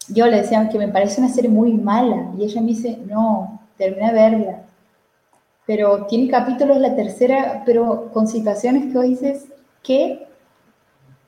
Yo 0.09 0.27
le 0.27 0.43
decía 0.43 0.69
que 0.69 0.77
me 0.77 0.89
parece 0.89 1.23
una 1.23 1.31
serie 1.31 1.49
muy 1.49 1.73
mala. 1.73 2.33
Y 2.37 2.45
ella 2.45 2.61
me 2.61 2.69
dice, 2.69 2.99
no, 3.07 3.61
termina 3.79 4.09
de 4.09 4.13
verla. 4.13 4.63
Pero 5.67 6.05
tiene 6.05 6.31
capítulos 6.31 6.79
la 6.79 6.95
tercera, 6.95 7.63
pero 7.65 8.11
con 8.13 8.27
situaciones 8.27 8.87
que 8.87 8.99
vos 8.99 9.05
dices, 9.05 9.47
que 9.83 10.27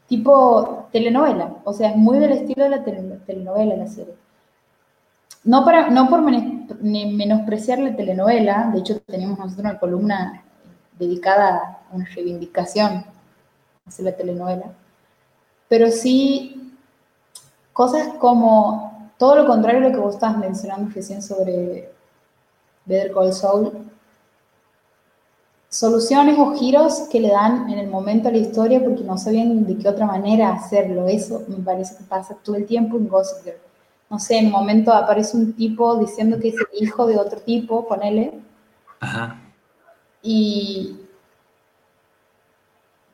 tipo 0.06 0.88
telenovela, 0.92 1.54
o 1.64 1.72
sea, 1.72 1.90
es 1.90 1.96
muy 1.96 2.18
del 2.18 2.32
estilo 2.32 2.64
de 2.64 2.70
la 2.70 2.84
telenovela 2.84 3.76
la 3.76 3.86
serie. 3.86 4.14
No, 5.44 5.64
para, 5.64 5.88
no 5.90 6.10
por 6.10 6.20
menospreciar 6.80 7.78
la 7.78 7.96
telenovela, 7.96 8.70
de 8.72 8.80
hecho 8.80 9.00
tenemos 9.00 9.38
nosotros 9.38 9.60
una 9.60 9.78
columna 9.78 10.44
dedicada 10.98 11.80
a 11.90 11.94
una 11.94 12.04
reivindicación 12.06 13.04
hacia 13.86 14.04
la 14.04 14.16
telenovela, 14.16 14.72
pero 15.68 15.90
sí 15.90 16.74
cosas 17.72 18.08
como 18.18 19.10
todo 19.18 19.36
lo 19.36 19.46
contrario 19.46 19.80
a 19.80 19.88
lo 19.88 19.94
que 19.94 20.00
vos 20.00 20.14
estabas 20.14 20.38
mencionando 20.38 20.90
recién 20.94 21.22
sobre 21.22 21.92
Better 22.84 23.12
Call 23.12 23.32
Saul, 23.32 23.72
soluciones 25.68 26.38
o 26.38 26.54
giros 26.54 27.08
que 27.10 27.20
le 27.20 27.30
dan 27.30 27.70
en 27.70 27.78
el 27.78 27.88
momento 27.88 28.28
a 28.28 28.32
la 28.32 28.38
historia 28.38 28.82
porque 28.84 29.02
no 29.04 29.16
sabían 29.16 29.66
de 29.66 29.78
qué 29.78 29.88
otra 29.88 30.06
manera 30.06 30.52
hacerlo. 30.52 31.06
Eso 31.08 31.44
me 31.48 31.56
parece 31.56 31.96
que 31.96 32.04
pasa 32.04 32.36
todo 32.42 32.56
el 32.56 32.66
tiempo 32.66 32.96
en 32.96 33.08
Gossip 33.08 33.44
Girl. 33.44 33.71
No 34.12 34.18
sé, 34.18 34.36
en 34.36 34.46
un 34.48 34.52
momento 34.52 34.92
aparece 34.92 35.38
un 35.38 35.54
tipo 35.54 35.96
diciendo 35.96 36.38
que 36.38 36.48
es 36.48 36.54
el 36.54 36.82
hijo 36.84 37.06
de 37.06 37.16
otro 37.16 37.40
tipo, 37.40 37.88
ponele. 37.88 38.34
Ajá. 39.00 39.40
Y 40.22 40.98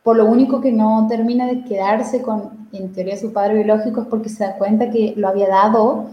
por 0.03 0.17
lo 0.17 0.25
único 0.27 0.61
que 0.61 0.73
no 0.73 1.07
termina 1.09 1.47
de 1.47 1.63
quedarse 1.63 2.21
con, 2.21 2.69
en 2.73 2.93
teoría, 2.93 3.17
su 3.17 3.33
padre 3.33 3.63
biológico 3.63 4.01
es 4.01 4.09
porque 4.09 4.29
se 4.29 4.43
da 4.43 4.59
cuenta 4.59 4.91
que 4.91 5.15
lo 5.17 5.29
había 5.29 5.49
dado 5.49 6.07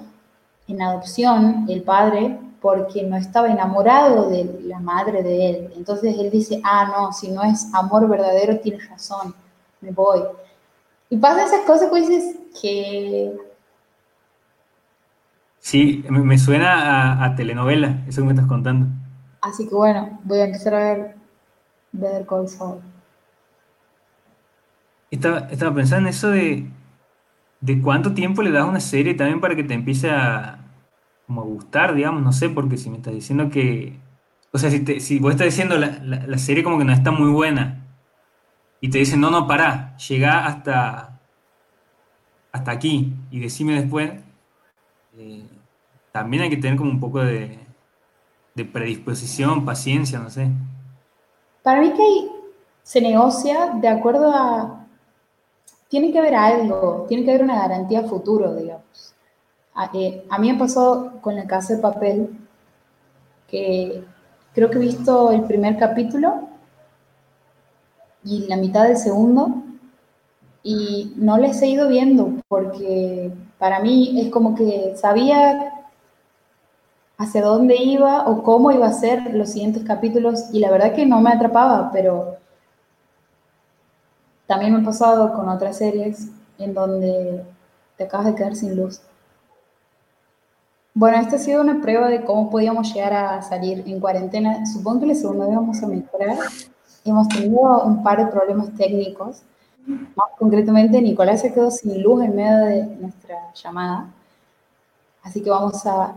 en 0.68 0.80
adopción 0.84 1.66
el 1.68 1.82
padre 1.82 2.40
porque 2.62 3.02
no 3.02 3.18
estaba 3.18 3.50
enamorado 3.50 4.30
de 4.30 4.44
la 4.66 4.80
madre 4.80 5.24
de 5.24 5.50
él. 5.50 5.74
Entonces 5.76 6.16
él 6.20 6.30
dice, 6.30 6.62
ah, 6.64 6.94
no, 6.96 7.12
si 7.12 7.32
no 7.32 7.42
es 7.42 7.74
amor 7.74 8.08
verdadero, 8.08 8.60
tienes 8.60 8.88
razón, 8.88 9.34
me 9.82 9.90
voy. 9.90 10.22
Y 11.10 11.18
pasan 11.18 11.48
esas 11.48 11.62
cosas 11.62 11.90
que 11.90 12.02
dices 12.02 12.36
que... 12.62 13.55
Sí, 15.66 16.06
me, 16.10 16.38
suena 16.38 17.26
a, 17.26 17.34
telenovela, 17.34 18.04
eso 18.08 18.22
que 18.22 18.28
me 18.28 18.34
estás 18.34 18.46
contando. 18.46 18.86
Así 19.42 19.68
que 19.68 19.74
bueno, 19.74 20.20
voy 20.24 20.38
a 20.38 20.46
empezar 20.46 20.76
a 20.76 20.80
ver 20.80 21.16
Better 21.92 22.24
Call 22.28 22.48
Saul. 22.48 22.82
Estaba, 25.10 25.40
estaba 25.50 25.74
pensando 25.74 26.08
en 26.08 26.14
eso 26.14 26.30
de, 26.30 26.70
de 27.62 27.82
cuánto 27.82 28.14
tiempo 28.14 28.44
le 28.44 28.52
das 28.52 28.62
a 28.62 28.68
una 28.68 28.80
serie 28.80 29.16
también 29.16 29.42
para 29.42 29.56
que 29.56 29.64
te 29.64 29.74
empiece 29.74 30.12
a, 30.12 30.60
como 31.26 31.42
a 31.42 31.46
gustar, 31.46 31.96
digamos, 31.96 32.22
no 32.22 32.32
sé, 32.32 32.50
porque 32.50 32.78
si 32.78 32.92
me 32.92 32.98
estás 32.98 33.16
diciendo 33.16 33.50
que, 33.50 33.98
o 34.52 34.60
sea, 34.60 34.70
si, 34.70 34.82
te, 34.82 35.00
si 35.00 35.18
vos 35.18 35.32
estás 35.32 35.46
diciendo 35.46 35.80
la, 35.80 35.98
la, 36.04 36.38
serie 36.38 36.64
como 36.64 36.78
que 36.78 36.86
no 36.86 36.94
está 36.94 37.10
muy 37.10 37.32
buena 37.32 37.88
y 38.82 38.92
te 38.92 39.00
dicen, 39.00 39.20
no, 39.20 39.32
no, 39.32 39.48
pará, 39.48 39.98
llega 39.98 40.46
hasta, 40.46 41.20
hasta 42.52 42.70
aquí 42.70 43.16
y 43.32 43.40
decime 43.40 43.82
después, 43.82 44.12
eh, 45.18 45.48
también 46.16 46.44
hay 46.44 46.50
que 46.50 46.56
tener 46.56 46.78
como 46.78 46.92
un 46.92 47.00
poco 47.02 47.20
de, 47.20 47.60
predisposición, 48.72 49.66
paciencia, 49.66 50.18
no 50.18 50.30
sé. 50.30 50.48
Para 51.62 51.82
mí 51.82 51.92
que 51.92 52.32
se 52.84 53.02
negocia 53.02 53.74
de 53.82 53.90
acuerdo 53.90 54.32
a... 54.34 54.88
Tiene 55.90 56.14
que 56.14 56.20
haber 56.20 56.36
algo, 56.36 57.06
tiene 57.10 57.26
que 57.26 57.32
haber 57.32 57.44
una 57.44 57.60
garantía 57.60 58.04
futuro, 58.04 58.56
digamos. 58.56 59.14
A, 59.74 59.92
eh, 59.94 60.26
a 60.30 60.40
mí 60.40 60.54
me 60.54 60.58
pasó 60.58 61.20
con 61.20 61.36
la 61.36 61.48
casa 61.48 61.76
de 61.76 61.82
papel 61.82 62.30
que 63.50 64.02
creo 64.54 64.70
que 64.70 64.78
he 64.78 64.82
visto 64.82 65.32
el 65.32 65.44
primer 65.44 65.78
capítulo 65.78 66.48
y 68.24 68.48
la 68.48 68.56
mitad 68.56 68.88
del 68.88 68.96
segundo 68.96 69.64
y 70.64 71.12
no 71.18 71.38
les 71.38 71.62
he 71.62 71.68
ido 71.68 71.90
viendo 71.90 72.36
porque 72.48 73.34
para 73.60 73.82
mí 73.82 74.22
es 74.22 74.30
como 74.32 74.56
que 74.56 74.94
sabía 74.96 75.74
hacia 77.18 77.42
dónde 77.42 77.78
iba 77.78 78.28
o 78.28 78.44
cómo 78.44 78.72
iba 78.72 78.88
a 78.88 78.94
ser 78.94 79.34
los 79.34 79.52
siguientes 79.52 79.84
capítulos 79.84 80.46
y 80.52 80.60
la 80.60 80.72
verdad 80.72 80.94
que 80.94 81.06
no 81.06 81.22
me 81.22 81.32
atrapaba, 81.32 81.92
pero 81.92 82.38
también 84.48 84.74
me 84.74 84.82
ha 84.82 84.84
pasado 84.84 85.34
con 85.34 85.50
otras 85.50 85.78
series 85.78 86.28
en 86.58 86.74
donde 86.74 87.44
te 87.98 88.04
acabas 88.04 88.28
de 88.28 88.36
quedar 88.36 88.56
sin 88.56 88.76
luz. 88.76 89.02
Bueno, 90.94 91.18
esta 91.18 91.36
ha 91.36 91.40
sido 91.40 91.62
una 91.62 91.82
prueba 91.82 92.08
de 92.08 92.24
cómo 92.24 92.50
podíamos 92.50 92.94
llegar 92.94 93.14
a 93.14 93.42
salir 93.42 93.84
en 93.86 94.00
cuarentena. 94.00 94.66
Supongo 94.66 95.02
que 95.02 95.08
la 95.08 95.16
segunda 95.16 95.46
vez 95.46 95.56
vamos 95.56 95.84
a 95.84 95.88
mejorar. 95.88 96.38
Hemos 97.04 97.28
tenido 97.28 97.84
un 97.84 98.02
par 98.02 98.18
de 98.18 98.32
problemas 98.32 98.74
técnicos. 98.76 99.42
Más 99.86 100.30
concretamente, 100.40 101.02
Nicolás 101.02 101.42
se 101.42 101.54
quedó 101.54 101.70
sin 101.70 102.02
luz 102.02 102.24
en 102.24 102.36
medio 102.36 102.66
de 102.66 102.86
nuestra 102.98 103.54
llamada. 103.54 104.08
Así 105.22 105.42
que 105.42 105.50
vamos 105.50 105.86
a 105.86 106.16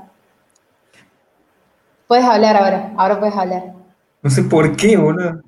Puedes 2.09 2.25
hablar 2.25 2.57
ahora, 2.57 2.93
ahora 2.97 3.21
puedes 3.21 3.37
hablar. 3.37 3.75
No 4.23 4.31
sé 4.31 4.43
por 4.43 4.75
qué, 4.77 4.97
boludo. 4.97 5.43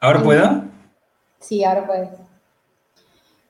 ¿Ahora 0.00 0.22
puedo? 0.22 0.62
Sí, 1.38 1.62
ahora 1.62 1.86
puedes. 1.86 2.08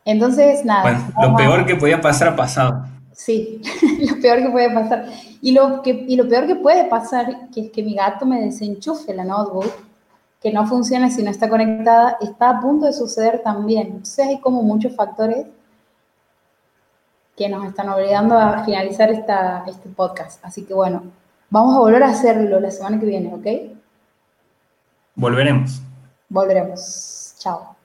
Entonces, 0.05 0.64
nada. 0.64 0.83
Bueno, 0.83 1.12
lo 1.22 1.37
peor 1.37 1.66
que 1.66 1.76
podía 1.76 2.01
pasar 2.01 2.29
ha 2.29 2.37
pasado. 2.37 2.85
Sí, 3.12 3.62
lo 4.01 4.20
peor 4.20 4.39
que 4.39 4.51
puede 4.51 4.74
pasar. 4.74 5.07
Y 5.41 5.53
lo, 5.53 5.81
que, 5.83 5.91
y 5.91 6.16
lo 6.16 6.29
peor 6.29 6.49
que 6.49 6.57
puede 6.57 6.85
pasar, 6.87 7.49
que 7.55 7.66
es 7.66 7.70
que 7.70 7.83
mi 7.85 7.95
gato 7.95 8.26
me 8.26 8.41
desenchufe 8.41 9.14
la 9.14 9.24
notebook, 9.24 9.72
que 10.43 10.53
no 10.53 10.66
funciona 10.66 11.11
si 11.11 11.22
no 11.22 11.31
está 11.31 11.49
conectada, 11.49 12.18
está 12.20 12.51
a 12.51 12.61
punto 12.61 12.87
de 12.87 12.93
suceder 12.93 13.41
también. 13.45 13.87
Entonces 13.87 14.26
hay 14.26 14.41
como 14.41 14.62
muchos 14.62 14.97
factores 14.97 15.47
que 17.37 17.49
nos 17.49 17.64
están 17.64 17.89
obligando 17.89 18.37
a 18.37 18.64
finalizar 18.64 19.11
esta, 19.11 19.62
este 19.68 19.89
podcast. 19.91 20.45
Así 20.45 20.64
que 20.64 20.74
bueno, 20.74 21.05
Vamos 21.51 21.74
a 21.74 21.78
volver 21.78 22.03
a 22.03 22.09
hacerlo 22.09 22.61
la 22.61 22.70
semana 22.70 23.01
que 23.01 23.07
viene, 23.07 23.34
¿ok? 23.34 23.78
Volveremos. 25.14 25.80
Volveremos. 26.28 27.34
Chao. 27.38 27.78